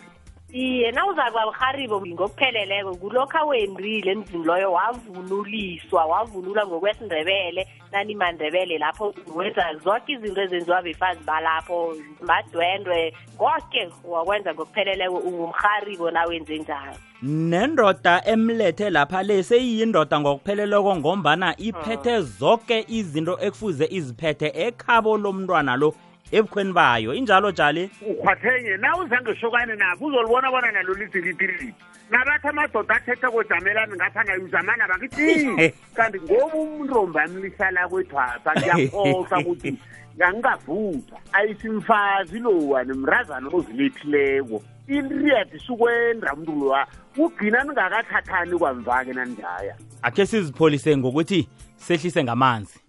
iye 0.53 0.91
na 0.93 1.07
uzakuba 1.07 1.47
buharibo 1.47 2.07
ngokupheleleko 2.07 2.95
kulokhu 2.97 3.49
wendrile 3.49 4.13
emzini 4.13 4.45
loyo 4.45 4.73
wavunuliswa 4.73 6.05
wavunula 6.07 6.67
ngokwesindebele 6.67 7.69
nanimandebele 7.93 8.79
lapho 8.79 9.15
wenza 9.37 9.75
zonke 9.85 10.13
izinto 10.13 10.43
ezenziwa 10.43 10.83
befazi 10.83 11.21
balapho 11.27 11.95
madwendwe 12.23 13.13
konke 13.39 13.91
wakwenza 14.05 14.55
ngokupheleleko 14.55 15.17
ungumharibo 15.17 16.11
nawenze 16.11 16.59
njalo 16.59 16.97
nendoda 17.23 18.23
emlethe 18.27 18.91
lapha 18.91 19.23
le 19.23 19.43
seyiyindoda 19.43 20.21
ngokupheleleko 20.21 20.97
ngombana 20.97 21.55
iphethe 21.61 22.15
ah. 22.15 22.21
zonke 22.21 22.85
izinto 22.89 23.39
ekufuze 23.41 23.87
iziphethe 23.91 24.49
ekhabo 24.67 25.19
lomntwana 25.19 25.77
lo 25.77 25.95
ebukhweni 26.33 26.73
bayo 26.73 27.15
injalo 27.15 27.53
jale 27.53 27.91
ukhwathenye 28.07 28.77
nawuzange 28.77 29.35
shokane 29.35 29.77
nabo 29.77 30.07
uzolibona 30.07 30.51
bona 30.51 30.73
nalo 30.73 30.95
lidiliiiii 30.95 31.75
nabathi 32.11 32.49
amadoda 32.49 32.95
athetha 32.95 33.31
kojamelani 33.31 33.95
ngapha 33.95 34.25
naye 34.25 34.39
uzamana 34.39 34.89
bakithi 34.89 35.73
kanti 35.95 36.21
ngoba 36.21 36.55
umntomba 36.55 37.27
mlihlala 37.29 37.89
kwethwapha 37.89 38.55
ngiyakhoka 38.59 39.39
ukuthi 39.39 39.75
ngangingavuthwa 40.17 41.19
ayisimfazi 41.33 42.39
lowani 42.39 42.93
mrazana 42.93 43.49
ozilethileko 43.53 44.63
iriyadi 44.89 45.59
sukwenda 45.59 46.35
umntu 46.35 46.53
lowa 46.61 46.87
kugcina 47.17 47.65
ningakathathani 47.65 48.59
kwamvake 48.59 49.13
nanjaya 49.13 49.77
akhe 50.03 50.27
sizipholise 50.27 50.97
ngokuthi 50.97 51.49
sehlise 51.77 52.25
ngamanzi 52.25 52.81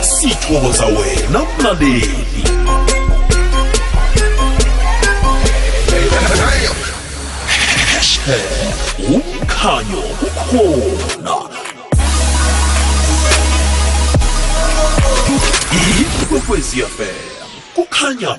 sithokoza 0.00 0.86
wena 0.86 1.40
mlaleli 1.58 2.14
umkhanyo 9.14 10.02
ukhona 10.22 11.36
ikwekwezi 16.22 16.84
kukhanya 17.74 18.36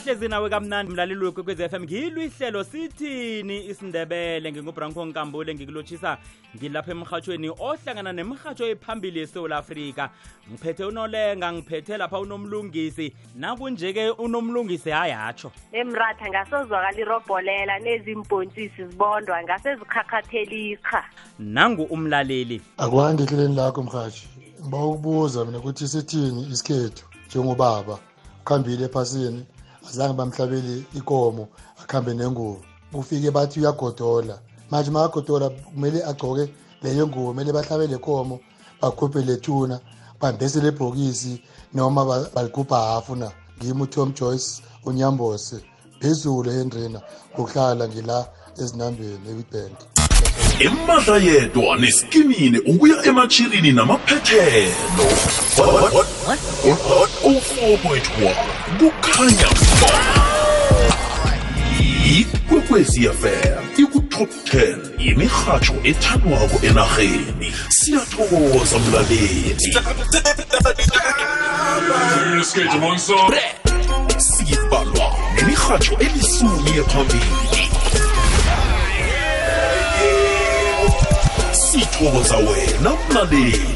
sahlezi 0.00 0.28
nawe 0.28 0.50
kamnandi 0.50 0.92
mlaleli 0.92 1.24
wekwekwez 1.24 1.60
f 1.60 1.72
m 1.74 1.82
ngiluihlelo 1.84 2.64
sithini 2.64 3.66
isindebele 3.66 4.52
ngingubranko 4.52 5.00
nkambule 5.06 5.50
ngikulotshisa 5.54 6.18
ngilapha 6.56 6.90
emhatshweni 6.92 7.48
ohlangana 7.66 8.12
nemhatsho 8.12 8.64
ephambili 8.74 9.18
yesoul 9.20 9.52
afrika 9.52 10.10
ngiphethe 10.52 10.84
unolenga 10.84 11.48
ngiphethe 11.52 11.94
lapha 12.00 12.18
unomlungisi 12.18 13.06
nakunje-ke 13.36 14.04
unomlungisi 14.24 14.90
hayatsho 14.90 15.52
emratha 15.72 16.26
ngasozwakala 16.30 16.98
irobholela 17.00 17.78
nezimbhontsisi 17.78 18.84
zibondwa 18.84 19.42
ngasezikhakhathelikha 19.42 21.00
nangu 21.38 21.82
umlaleli 21.82 22.60
akwandi 22.76 23.22
ehleleni 23.22 23.54
lakho 23.56 23.82
mhatshi 23.82 24.28
ngiba 24.66 24.84
ukubuza 24.86 25.44
mina 25.44 25.60
kuthi 25.60 25.88
sithini 25.88 26.42
isikhethu 26.52 27.04
njengobaba 27.28 27.98
kuhambile 28.44 28.84
ephasini 28.84 29.44
azange 29.90 30.14
bamhlabeli 30.18 30.76
ikomo 30.98 31.44
akuhambe 31.82 32.12
nengubo 32.14 32.62
ufike 33.00 33.30
bathi 33.30 33.60
uyagodola 33.60 34.34
manje 34.70 34.90
makagodola 34.90 35.46
kumele 35.50 35.98
agcoke 36.10 36.44
leyo 36.82 37.06
ngubo 37.06 37.28
kumele 37.30 37.50
bahlabe 37.56 37.86
le 37.86 37.98
khomo 37.98 38.36
bakhuphe 38.80 39.20
le 39.28 39.34
thuna 39.44 39.76
bambese 40.20 40.58
le 40.60 40.70
bhokisi 40.70 41.32
noma 41.74 42.02
balikhupha 42.34 42.76
hafu 42.92 43.16
na 43.16 43.30
ngimi 43.58 43.82
utom 43.86 44.08
joyce 44.16 44.62
unyambose 44.86 45.56
phezulu 46.00 46.48
endrina 46.60 46.98
ngokuhlala 47.32 47.84
ngila 47.88 48.16
ezinambeni 48.62 49.28
ebibhenki 49.32 49.86
emahla 50.60 51.16
yedwa 51.18 51.76
neskinini 51.76 52.58
ukuya 52.58 53.04
emachirini 53.06 53.72
namaphethelo 53.72 55.04
04.1 55.56 58.34
kukhanya 58.78 59.48
ba 59.80 59.90
ikwekweziyafela 62.18 63.62
ikutop 63.76 64.30
10 64.54 64.76
yimirhatsho 64.98 65.74
ethandwako 65.84 66.66
enarheni 66.66 67.52
siyathokoza 67.68 68.78
mlaleli 68.78 69.56
sibalwa 72.44 73.30
nemirhatsho 75.34 75.96
elisumi 75.98 76.70
yephambili 76.76 77.65
sithokoza 81.80 82.36
wena 82.36 82.90
mlaleli 83.10 83.74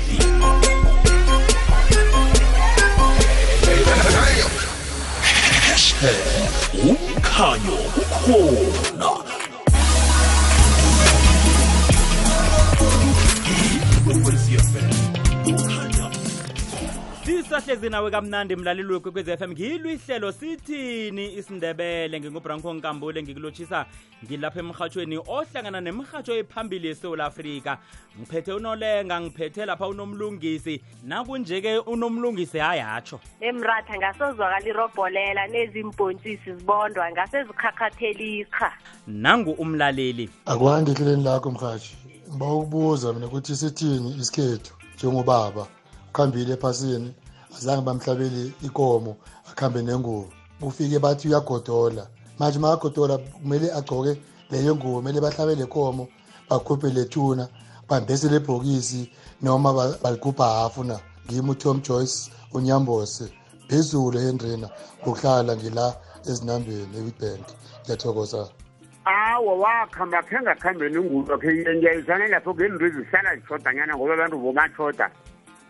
umkhanyo 6.88 7.76
ukhona 7.96 9.10
ikwekwezi 14.06 14.52
yefela 14.54 14.99
sisahlezi 17.50 17.88
nawe 17.90 18.10
kamnandi 18.10 18.56
mlaleli 18.56 18.92
wekwekwez 18.92 19.38
fm 19.38 19.50
ngilwihlelo 19.52 20.32
sithini 20.32 21.34
isindebele 21.34 22.20
ngingubranko 22.20 22.74
nkambule 22.74 23.22
ngikulotshisa 23.22 23.86
ngilapha 24.24 24.58
emrhatshweni 24.60 25.16
ohlangana 25.18 25.80
nemrhatsho 25.80 26.34
ephambili 26.36 26.88
yesoul 26.88 27.20
afrika 27.20 27.78
ngiphethe 28.18 28.52
unolenga 28.52 29.20
ngiphethe 29.20 29.66
lapha 29.66 29.86
unomlungisi 29.88 30.74
nakunje-ke 31.04 31.72
unomlungisi 31.92 32.60
ayatsho 32.60 33.20
emratha 33.40 33.94
ngasozwakala 33.98 34.68
irobholela 34.68 35.46
nezimbontshisi 35.46 36.52
zibondwa 36.54 37.10
ngasezikhakhathelikha 37.12 38.68
nangu 39.06 39.50
umlaleli 39.50 40.30
akuhandi 40.46 40.90
ehleleni 40.90 41.22
lakho 41.24 41.50
mrhatshi 41.50 41.96
ngiba 42.30 42.52
ukubuza 42.54 43.12
mina 43.12 43.28
kuthi 43.28 43.56
sithini 43.56 44.10
isikhethu 44.20 44.74
njengobaba 44.96 45.66
kuhambile 46.12 46.52
ephasini 46.52 47.12
bazange 47.52 47.82
bamhlabeli 47.82 48.52
ikomo 48.62 49.16
akuhambe 49.50 49.82
nengubo 49.82 50.28
ufike 50.62 50.98
bathi 50.98 51.28
uyagodola 51.28 52.06
manje 52.38 52.58
makagodola 52.58 53.18
kumele 53.18 53.66
agcoke 53.78 54.16
leyo 54.50 54.76
ngubo 54.76 54.96
kumele 55.00 55.20
bahlabele 55.20 55.66
komo 55.66 56.08
bakhuphe 56.48 56.88
lethuna 56.94 57.48
bambese 57.88 58.28
lebhokisi 58.28 59.10
noma 59.42 59.72
baligubha 60.02 60.46
hafu 60.48 60.84
na 60.84 61.00
ngimi 61.26 61.50
utom 61.50 61.80
joyce 61.82 62.30
unyambose 62.54 63.24
phezulu 63.68 64.18
henrina 64.18 64.68
ngokuhlala 65.02 65.56
ngila 65.56 65.86
ezinambeni 66.30 66.86
ewibank 66.98 67.46
ngiyathokoza 67.82 68.46
awa 69.04 69.52
wakhamba 69.64 70.18
khe 70.28 70.36
ngakhambeni 70.42 70.96
ingulo 71.00 71.34
khe 71.42 71.48
ngiyayizane 71.76 72.24
lapho 72.32 72.50
ngento 72.54 72.82
ezihlala 72.88 73.30
zishodanyana 73.38 73.92
ngoba 73.96 74.12
abantu 74.14 74.36
bomashoda 74.42 75.06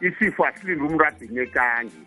isifo 0.00 0.44
asilinde 0.44 0.82
umntu 0.84 1.04
adine 1.04 1.46
kangi 1.46 2.02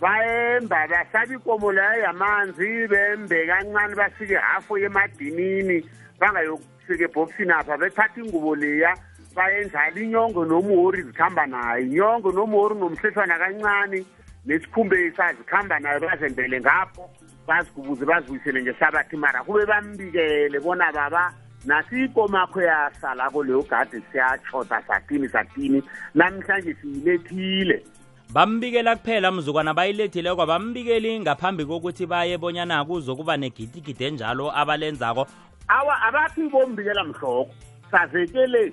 bayemba 0.00 0.76
bahlaba 0.90 1.34
ikomo 1.34 1.72
layo 1.72 2.02
yamanzi 2.02 2.68
bembe 2.90 3.46
kancane 3.46 3.94
bafike 3.98 4.36
hafu 4.36 4.76
emadinini 4.78 5.78
bangayofika 6.20 7.04
ebhokisini 7.04 7.52
apha 7.54 7.74
bethatha 7.80 8.20
ingubo 8.22 8.52
leya 8.60 8.92
bayenzala 9.36 9.98
inyongo 10.00 10.44
nomhori 10.44 11.02
zikhamba 11.02 11.46
nayo 11.46 11.78
inyongo 11.86 12.28
nomhori 12.32 12.74
nomhlethwana 12.74 13.38
kancane 13.38 13.98
nesikhumbe 14.46 14.96
sazikhamba 15.16 15.78
nayo 15.78 15.98
bazembele 16.00 16.60
ngapho 16.60 17.04
bazigubuze 17.48 18.04
bazibuyisele 18.04 18.62
ngehlabathi 18.62 19.16
mara 19.16 19.40
kube 19.44 19.66
bambikele 19.66 20.60
bona 20.60 20.92
baba 20.92 21.32
nasiko 21.64 22.28
makho 22.28 22.60
yasala 22.62 23.30
koleyo 23.30 23.62
gadi 23.70 24.02
siyatshota 24.12 24.82
satini 24.86 25.28
satini 25.28 25.82
namhlanje 26.14 26.74
siyilethile 26.74 27.82
bambikela 28.32 28.96
kuphela 28.96 29.30
mzukwana 29.32 29.74
bayilethileko 29.74 30.46
bambikeli 30.46 31.20
ngaphambi 31.20 31.64
kokuthi 31.66 32.06
baye 32.06 32.38
bonyana 32.38 32.84
kuzokuba 32.84 33.36
negidigide 33.36 34.06
enjalo 34.06 34.52
abalenzako 34.60 35.26
awa 35.68 36.02
abathi 36.02 36.48
bombikela 36.48 37.04
mhloko 37.04 37.50
savekele 37.90 38.72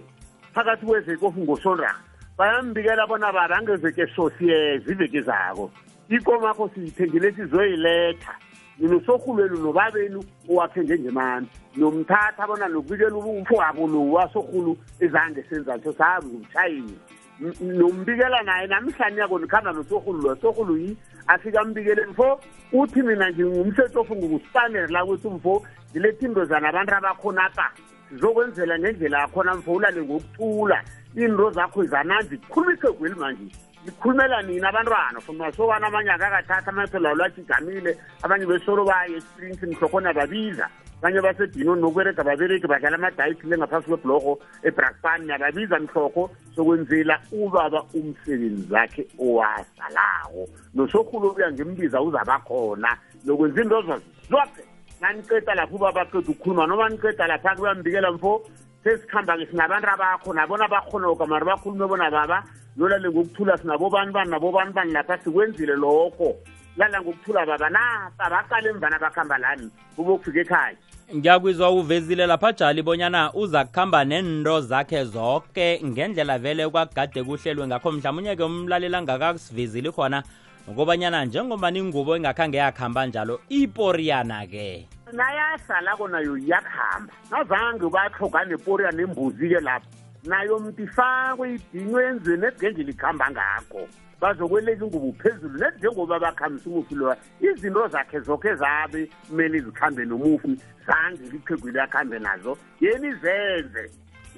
phakathi 0.53 0.85
kweveke 0.85 1.25
ofungosonra 1.25 1.95
bayambikela 2.37 3.07
bona 3.07 3.33
barangezeke 3.33 4.07
sosiyeza 4.15 4.91
iveke 4.93 5.21
zako 5.21 5.71
ikomakho 6.09 6.69
siyithengile 6.75 7.31
sizoyiletha 7.31 8.33
ninosorhulweni 8.79 9.59
noba 9.59 9.91
benu 9.91 10.23
owaphenje 10.49 10.97
njemani 10.97 11.47
nomthatha 11.75 12.43
abona 12.43 12.67
nobikela 12.67 13.15
umfowabo 13.17 13.87
lo 13.87 14.11
wasorhulu 14.11 14.77
izange 14.99 15.43
senzani 15.49 15.83
so 15.83 15.93
sahambi 15.93 16.27
ngumtshayeni 16.27 16.93
nombikela 17.61 18.41
naye 18.43 18.67
namhlaniyako 18.67 19.39
nikhamba 19.39 19.71
nosorhulu 19.71 20.21
lo 20.21 20.35
sorhulu 20.41 20.77
yi 20.77 20.97
afika 21.27 21.61
ambikeleni 21.61 22.13
fo 22.13 22.39
uthi 22.73 23.01
mina 23.01 23.31
ngingumsetsofu 23.31 24.15
ngokusipanela 24.15 25.05
kwethu 25.05 25.29
mfo 25.31 25.63
ngilethindozana 25.91 26.69
abantu 26.69 26.93
abakhona 26.95 27.49
ka 27.55 27.71
sizokwenzela 28.09 28.79
ngendlela 28.79 29.19
yakhona 29.19 29.55
mfo 29.55 29.73
ulale 29.73 30.01
ngokuthula 30.01 30.83
iinto 31.17 31.51
zakho 31.51 31.83
izananzi 31.83 32.37
khulumise 32.51 32.91
gweli 32.91 33.15
manje 33.15 33.51
likhulumela 33.85 34.41
nini 34.41 34.65
abantwana 34.65 35.19
funa 35.21 35.51
sobana 35.51 35.87
abanye 35.87 36.09
akakathatha 36.11 36.71
abanye 36.71 36.87
phela 36.89 37.13
lwajijamile 37.13 37.93
abanye 38.23 38.45
besolo 38.45 38.83
baye 38.85 39.15
esiprinsi 39.15 39.65
mhlokhona 39.65 40.13
babiza 40.13 40.67
abanye 41.01 41.21
basedinoni 41.21 41.81
nokwereka 41.81 42.23
babereki 42.25 42.65
badlala 42.67 42.95
amadayisi 42.97 43.45
le 43.47 43.55
ngaphasi 43.57 43.87
kwebhlogo 43.87 44.39
ebraspani 44.65 45.27
nababiza 45.29 45.77
mhlokho 45.79 46.31
sokwenzela 46.57 47.21
ubaba 47.31 47.83
umsebenzi 47.93 48.73
wakhe 48.73 49.05
owasalako 49.21 50.43
nosohulo 50.73 51.29
obuya 51.29 51.51
ngimbiza 51.53 52.01
uzabakhona 52.01 52.89
nokwenza 53.25 53.61
into 53.61 53.81
zazo 53.81 54.01
zoke 54.29 55.45
lapho 55.55 55.75
ubaba 55.77 56.01
aqeda 56.01 56.33
ukukhuluma 56.33 56.65
noma 56.65 56.89
niceda 56.89 57.27
lapha-ke 57.27 57.61
uyambikela 57.61 58.09
mfo 58.17 58.41
sesikhamba-ke 58.83 59.45
sinabantu 59.53 59.89
abakho 59.93 60.33
nabona 60.33 60.65
bakhona 60.67 61.05
okamari 61.13 61.45
bakhulume 61.45 61.85
bona 61.87 62.09
baba 62.09 62.37
lolale 62.77 63.09
ngokuthula 63.09 63.57
sinabobani 63.57 64.11
bani 64.11 64.29
nabobani 64.31 64.73
bani 64.73 64.91
lapha 64.93 65.17
sikwenzile 65.17 65.75
lokho 65.75 66.35
lala 66.77 67.01
ngokuthula 67.01 67.45
baba 67.45 67.69
napa 67.69 68.29
baqale 68.29 68.69
emvana 68.69 68.99
bakuhamba 68.99 69.37
lami 69.37 69.69
ubokufika 69.97 70.39
ekhaya 70.41 70.75
ngiyakwizwa 71.15 71.71
uvezile 71.71 72.25
lapha 72.27 72.51
jali 72.53 72.81
bonyana 72.81 73.33
uza 73.33 73.65
kuhamba 73.65 74.05
nento 74.05 74.61
zakhe 74.61 75.03
zoke 75.05 75.81
ngendlela 75.85 76.37
vele 76.37 76.67
kwakugade 76.69 77.23
kuhlelwe 77.23 77.67
ngakho 77.67 77.91
mhlawumunye 77.91 78.35
ke 78.35 78.43
umlaleli 78.43 78.95
angakasivezile 78.95 79.91
khona 79.91 80.23
ngobanyana 80.69 81.25
njengoba 81.25 81.71
ningubo 81.71 82.15
engakhange 82.15 82.57
yakuhamba 82.57 83.05
njalo 83.05 83.39
iporiyana-ke 83.49 84.87
nayahlalako 85.13 86.07
nayo 86.07 86.37
iyakuhamba 86.37 87.13
nazange 87.31 87.89
batlhoga 87.89 88.43
neporiyana 88.45 89.01
embuzi-ke 89.01 89.59
lapho 89.63 89.94
nayo 90.27 90.59
mntu 90.59 90.81
ifakwe 90.83 91.47
idinwe 91.55 91.99
yenziwe 92.05 92.37
nedngendlela 92.41 92.89
ikuhamba 92.93 93.25
ngako 93.31 93.81
bazokweleka 94.21 94.83
ingubo 94.85 95.09
phezulu 95.23 95.55
nenjengoba 95.61 96.15
bakhambisa 96.19 96.69
umufi 96.69 96.93
loya 96.95 97.17
izinto 97.45 97.87
zakhe 97.87 98.19
zokhe 98.19 98.51
zabe 98.55 99.01
kumele 99.29 99.57
zikhambe 99.59 100.01
nomufi 100.05 100.51
zange 100.87 101.23
liqhegwile 101.31 101.79
akuhambe 101.83 102.17
nazo 102.19 102.51
yena 102.81 103.07
izenze 103.13 103.83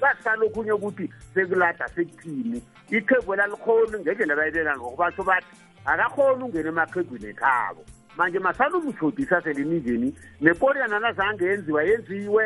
basalokhunye 0.00 0.72
ukuthi 0.72 1.06
sekulada 1.34 1.88
sekuthini 1.94 2.58
iqhegwela 2.96 3.46
likhoni 3.46 3.96
ngendlela 4.02 4.34
bayelela 4.38 4.72
ngokubatho 4.78 5.22
bathi 5.28 5.52
akakhona 5.90 6.44
ungena 6.44 6.68
emaqhegwini 6.74 7.26
ekhabo 7.32 7.82
manje 8.16 8.38
masalumthodisa 8.38 9.36
selimizeni 9.40 10.08
nekoriyanana 10.40 11.12
zange 11.18 11.44
yenziwa 11.50 11.82
yenziwe 11.88 12.44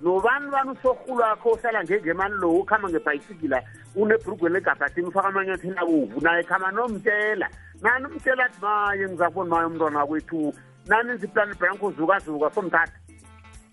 novanu 0.00 0.50
vanu 0.50 0.76
sokhulu 0.82 1.24
akho 1.24 1.50
osala 1.50 1.80
ngengemali 1.84 2.34
lowo 2.40 2.58
ukhamba 2.60 2.88
ngebhayisikila 2.88 3.58
unebhrugwe 3.96 4.48
legabhatini 4.50 5.06
ufaka 5.08 5.28
amanyathini 5.28 5.76
abovu 5.78 6.20
naye 6.20 6.42
khamba 6.42 6.70
nomtshela 6.70 7.48
nani 7.82 8.06
umtshela 8.06 8.44
athi 8.44 8.58
maye 8.62 9.06
ngizakubona 9.08 9.50
maye 9.50 9.66
umntwana 9.66 9.98
wakwethu 9.98 10.52
nani 10.86 11.12
nziplani 11.12 11.54
bhanko 11.60 11.90
zukazuka 11.90 12.50
somthatha 12.50 12.92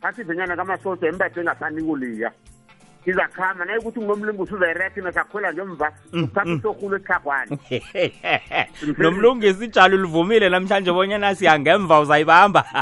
thathi 0.02 0.22
ivenyana 0.22 0.56
kamasoto 0.56 1.08
embathe 1.08 1.40
engafaniko 1.40 1.96
leya 1.98 2.32
sizakuhamba 3.06 3.66
nayekuthi 3.66 4.00
nginomlungisi 4.00 4.54
uzayiretina 4.56 5.12
sakhwela 5.12 5.54
ngemva 5.54 5.88
mm, 6.14 6.24
uthatha 6.24 6.50
mm. 6.50 6.58
usorhulu 6.60 6.96
esikhagwane 6.96 7.58
nomlungisi 9.04 9.64
njalo 9.68 9.94
ulivumile 10.00 10.48
namhlanje 10.50 10.92
bonyana 10.96 11.36
siyangemva 11.38 11.96
uzayibamba 12.04 12.62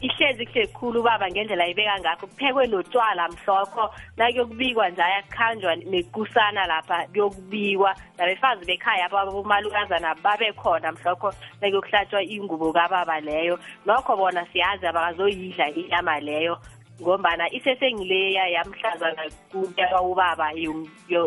ihlezi 0.00 0.44
kuhle 0.46 0.66
khulu 0.72 1.00
ubaba 1.00 1.26
ngendlela 1.30 1.64
ayibeka 1.64 1.94
ngakho 2.00 2.26
kuphekwe 2.26 2.64
notshwala 2.70 3.22
mhlokho 3.32 3.84
nakuyokubikwa 4.16 4.84
nje 4.90 5.02
ayakhanjwa 5.02 5.72
nekusana 5.90 6.62
lapha 6.70 6.98
kuyokubikwa 7.12 7.90
nabefazi 8.18 8.62
bekhaya 8.68 9.04
abomalukazana 9.06 10.10
babekhona 10.24 10.88
mhlokho 10.92 11.28
nakuyokuhlatshwa 11.60 12.20
ingubo 12.34 12.66
kababa 12.76 13.16
leyo 13.26 13.54
nokho 13.86 14.12
bona 14.18 14.42
siyazi 14.50 14.84
abakazoyidla 14.90 15.66
inyama 15.80 16.14
leyo 16.26 16.54
ngombana 17.02 17.50
isesengileya 17.54 18.46
yamhlaza 18.48 19.10
nakuya 19.12 20.00
ubaba 20.02 20.50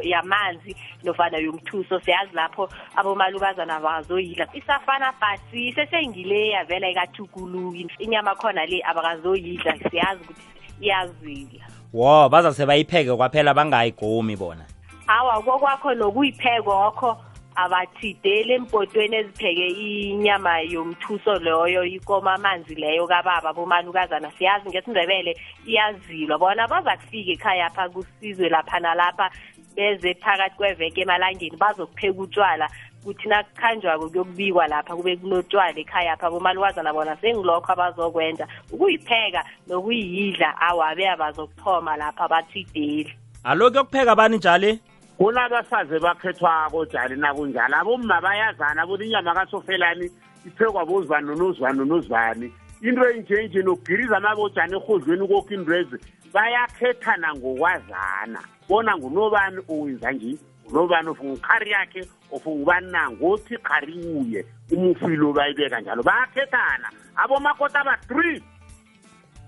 yamanzi 0.03 0.75
nofana 1.03 1.37
yomthuso 1.37 1.99
siyazi 1.99 2.35
lapho 2.35 2.69
abomalukazana 2.95 3.79
bakazoyidla 3.79 4.47
isafana 4.53 5.11
bhasi 5.19 5.67
isesengileya 5.69 6.63
vela 6.63 6.89
ikathukuluki 6.89 7.87
inyama 7.99 8.35
khona 8.35 8.65
le 8.65 8.79
abakazoyidla 8.85 9.73
siyazi 9.91 10.23
ukuthi 10.23 10.73
iyazila 10.81 11.65
wo 11.93 12.29
bazase 12.29 12.63
bayipheke 12.65 13.11
kwaphela 13.15 13.53
bangayigomi 13.53 14.35
bona 14.39 14.63
hawa 15.07 15.43
kokwakho 15.43 15.93
nokuyiphekokho 15.93 17.17
abathidele 17.57 18.53
empotweni 18.55 19.15
ezipheke 19.15 19.67
inyama 19.67 20.59
yomthuso 20.59 21.39
loyo 21.39 21.83
ikoma 21.85 22.33
amanzi 22.33 22.75
leyo 22.75 23.07
kababa 23.07 23.53
bomalukazana 23.53 24.31
siyazi 24.37 24.69
ngesindebele 24.69 25.33
iyazilwa 25.65 26.37
bona 26.37 26.67
baza 26.67 26.95
kufika 26.97 27.31
ekhaya 27.33 27.69
pha 27.69 27.89
kusizwe 27.89 28.49
lapha 28.49 28.79
nalapha 28.79 29.31
beze 29.75 30.13
phakathi 30.21 30.55
kweveke 30.55 31.01
emalangeni 31.01 31.57
bazokupheka 31.57 32.21
utshwala 32.21 32.69
kuthi 33.03 33.27
nakukhanjwako 33.29 34.09
kuyokubikwa 34.09 34.67
lapha 34.67 34.95
kube 34.95 35.15
kunotshwala 35.17 35.79
ekhaya 35.79 36.15
pha 36.17 36.29
bomalukazana 36.29 36.93
bona 36.93 37.15
sengilokho 37.17 37.71
abazokwenza 37.71 38.45
ukuyipheka 38.71 39.43
nokuyidla 39.67 40.53
awabe 40.61 41.09
abazokuthoma 41.09 41.97
lapha 41.97 42.27
bathideli 42.27 43.11
alo 43.43 43.71
kuyokupheka 43.71 44.15
bani 44.15 44.37
njali 44.37 44.79
kunabafazi 45.17 45.99
bakhethwako 45.99 46.85
njani 46.85 47.15
nakunjalo 47.15 47.75
abomma 47.77 48.21
bayazana 48.21 48.87
kuthi 48.87 49.05
inyama 49.05 49.33
kasofelani 49.33 50.11
iphekwa 50.45 50.85
bozibani 50.85 51.27
nonozibani 51.27 51.77
nonozibani 51.79 52.53
into 52.81 53.09
enjenje 53.09 53.59
nokugiriza 53.65 54.17
amabotshani 54.17 54.75
ehudlweni 54.77 55.27
kokho 55.27 55.53
indwezi 55.53 55.97
bayakhethana 56.33 57.33
ngokwazana 57.35 58.39
bona 58.69 58.97
ngunobani 58.97 59.59
owenza 59.69 60.11
nje 60.11 60.37
unobani 60.69 61.09
ofunga 61.09 61.33
ukhari 61.33 61.71
yakhe 61.71 62.01
ofunga 62.31 62.61
ubani 62.61 62.91
nangothi 62.91 63.57
khari 63.57 63.95
uye 64.21 64.45
umufilo 64.71 65.33
bayibeka 65.33 65.81
njalo 65.81 66.03
bayakhethana 66.03 66.87
abomakota 67.15 67.83
ba-three 67.83 68.43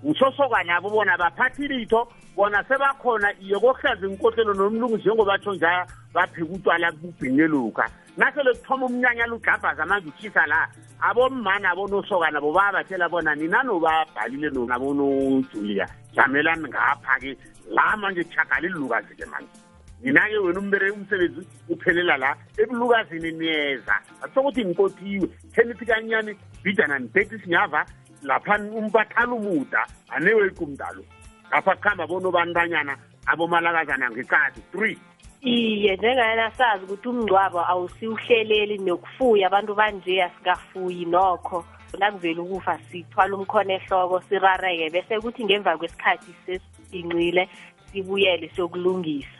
ngisosokanye 0.05 0.71
abo 0.71 0.89
bona 0.89 1.17
baphathi 1.17 1.67
litho 1.67 2.01
bona 2.35 2.63
sebakhona 2.67 3.27
yokokuhlaza 3.41 4.05
inkohlelo 4.07 4.53
nomlungu 4.53 4.97
njengoba 4.97 5.35
tsho 5.37 5.53
nja 5.53 5.85
baphika 6.13 6.47
utwala 6.55 6.87
kubhinye 6.91 7.47
luka 7.47 7.83
nasele 8.17 8.53
kuthoma 8.53 8.85
umnyanya 8.85 9.25
lugabhaza 9.27 9.85
manje 9.85 10.07
ushisa 10.09 10.47
la 10.47 10.65
abomma 11.01 11.59
nabonosokana 11.59 12.39
bobabatshela 12.39 13.09
bona 13.09 13.35
nina 13.35 13.61
nobabhalile 13.63 14.49
nabonojulia 14.67 15.85
jamelani 16.15 16.67
ngapha-ke 16.69 17.35
la 17.69 17.97
manje 17.97 18.23
kuchagali 18.23 18.67
lilukazi-ke 18.67 19.25
manje 19.27 19.49
nina-ke 20.01 20.37
wena 20.37 20.59
umbere 20.59 20.91
umsebenzi 20.91 21.45
uphelela 21.69 22.17
la 22.17 22.35
ebulukazini 22.57 23.31
niyeza 23.35 23.95
akusokuthi 24.23 24.65
ngikotiwe 24.65 25.27
thenithi 25.51 25.85
kanyani 25.85 26.33
bidana 26.63 26.99
nibheti 26.99 27.35
sinyava 27.39 27.85
laphani 28.23 28.69
umpaqala 28.71 29.33
umuda 29.33 29.87
anewequ 30.09 30.61
umdalo 30.63 31.05
lapha 31.51 31.75
kuhamba 31.75 32.07
bonobantanyana 32.07 32.97
abomalakazana 33.25 34.11
ngekati 34.11 34.61
three 34.71 34.97
iye 35.41 35.95
njengayena 35.97 36.51
sazi 36.51 36.83
ukuthi 36.85 37.07
umngcwabo 37.09 37.59
awusiwuhleleli 37.71 38.77
nokufuya 38.77 39.47
abantu 39.47 39.75
banje 39.75 40.23
asikafuyi 40.23 41.05
nokho 41.05 41.65
nakuvele 41.99 42.41
ukufa 42.41 42.79
sithwala 42.91 43.33
umkhono 43.37 43.71
ehloko 43.77 44.21
sirareke 44.27 44.89
bese 44.93 45.13
kuthi 45.23 45.43
ngemva 45.45 45.77
kwesikhathi 45.77 46.31
sesibhinqile 46.45 47.43
sibuyele 47.91 48.49
siyokulungisa 48.53 49.39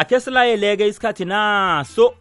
akhe 0.00 0.20
silayeleke 0.20 0.86
isikhathi 0.88 1.24
naso 1.24 2.14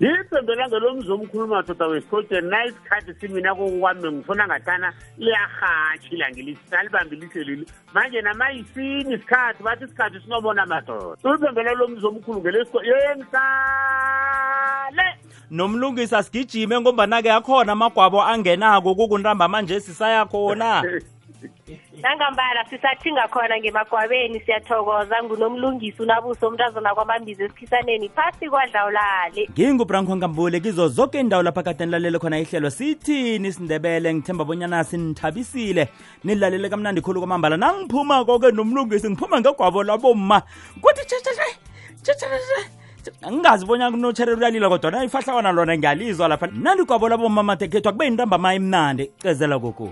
yitsembelange 0.00 0.78
lomzi 0.78 1.12
omkhulu 1.12 1.46
madoda 1.46 1.86
wesihlotsheni 1.92 2.48
na 2.48 2.64
isikhathi 2.64 3.12
simina 3.20 3.54
kokwami 3.54 4.12
ngifuna 4.12 4.46
ngathana 4.46 4.92
liyahatshi 5.18 6.08
ilangelisi 6.14 6.60
nalibambilihlelile 6.70 7.66
manje 7.94 8.20
namayisini 8.22 9.14
isikhathi 9.14 9.62
bathi 9.62 9.84
isikhathi 9.84 10.20
sinobona 10.20 10.66
madoda 10.66 11.18
itsembela 11.34 11.72
lomzi 11.72 12.06
omkhulu 12.06 12.38
ngelesiyensale 12.40 13.38
nomlungisa 15.50 16.22
sigijime 16.22 16.74
ngombana-ke 16.80 17.30
akhona 17.32 17.72
amagwabo 17.72 18.22
angenako 18.22 18.94
kukuntamba 18.94 19.48
manje 19.48 19.80
sisayakhona 19.80 20.82
nangambala 22.02 22.64
sisathinga 22.70 23.24
khona 23.32 23.54
ngemagwabeni 23.60 24.38
siyathokoza 24.40 25.16
ngunomlungisi 25.24 26.02
unabuso 26.02 26.48
umntazana 26.48 26.94
kwamambizi 26.94 27.42
esikhisaneni 27.44 28.08
phasi 28.08 28.46
kwadlawulali 28.50 29.42
ngingubranko 29.52 30.16
ngambule 30.16 30.60
kizo 30.60 30.88
zoke 30.88 31.20
indawo 31.20 31.42
lapha 31.42 31.62
kade 31.62 31.86
nilalele 31.86 32.18
khona 32.18 32.38
ihlelo 32.40 32.70
sithini 32.70 33.52
sindebele 33.52 34.14
ngithemba 34.14 34.44
bonyana 34.44 34.84
sinithabisile 34.84 35.88
nilalele 36.24 36.68
kamnandi 36.68 37.00
khulu 37.00 37.20
kwamambala 37.20 37.56
nangiphuma 37.56 38.24
koke 38.24 38.50
nomlungisi 38.50 39.06
ngiphuma 39.10 39.40
ngegwabo 39.40 39.80
labo 39.82 40.14
ma 40.14 40.38
kuthi 40.82 41.02
tshetshetshe 41.08 41.48
tshetshetshe 42.04 42.77
ngingazibona 43.30 43.90
kunotsherele 43.90 44.44
yalila 44.44 44.68
kodwa 44.68 44.92
ayifahla 45.00 45.34
wanalo 45.34 45.64
nanga 45.64 45.94
lizwa 45.94 46.28
lapha 46.28 46.46
nandi 46.52 46.84
kwabona 46.84 47.16
bomama 47.16 47.56
teketwa 47.56 47.92
kube 47.92 48.04
yintamba 48.04 48.38
maye 48.38 48.58
mnande 48.58 49.10
ucezelo 49.20 49.58
gogo 49.58 49.90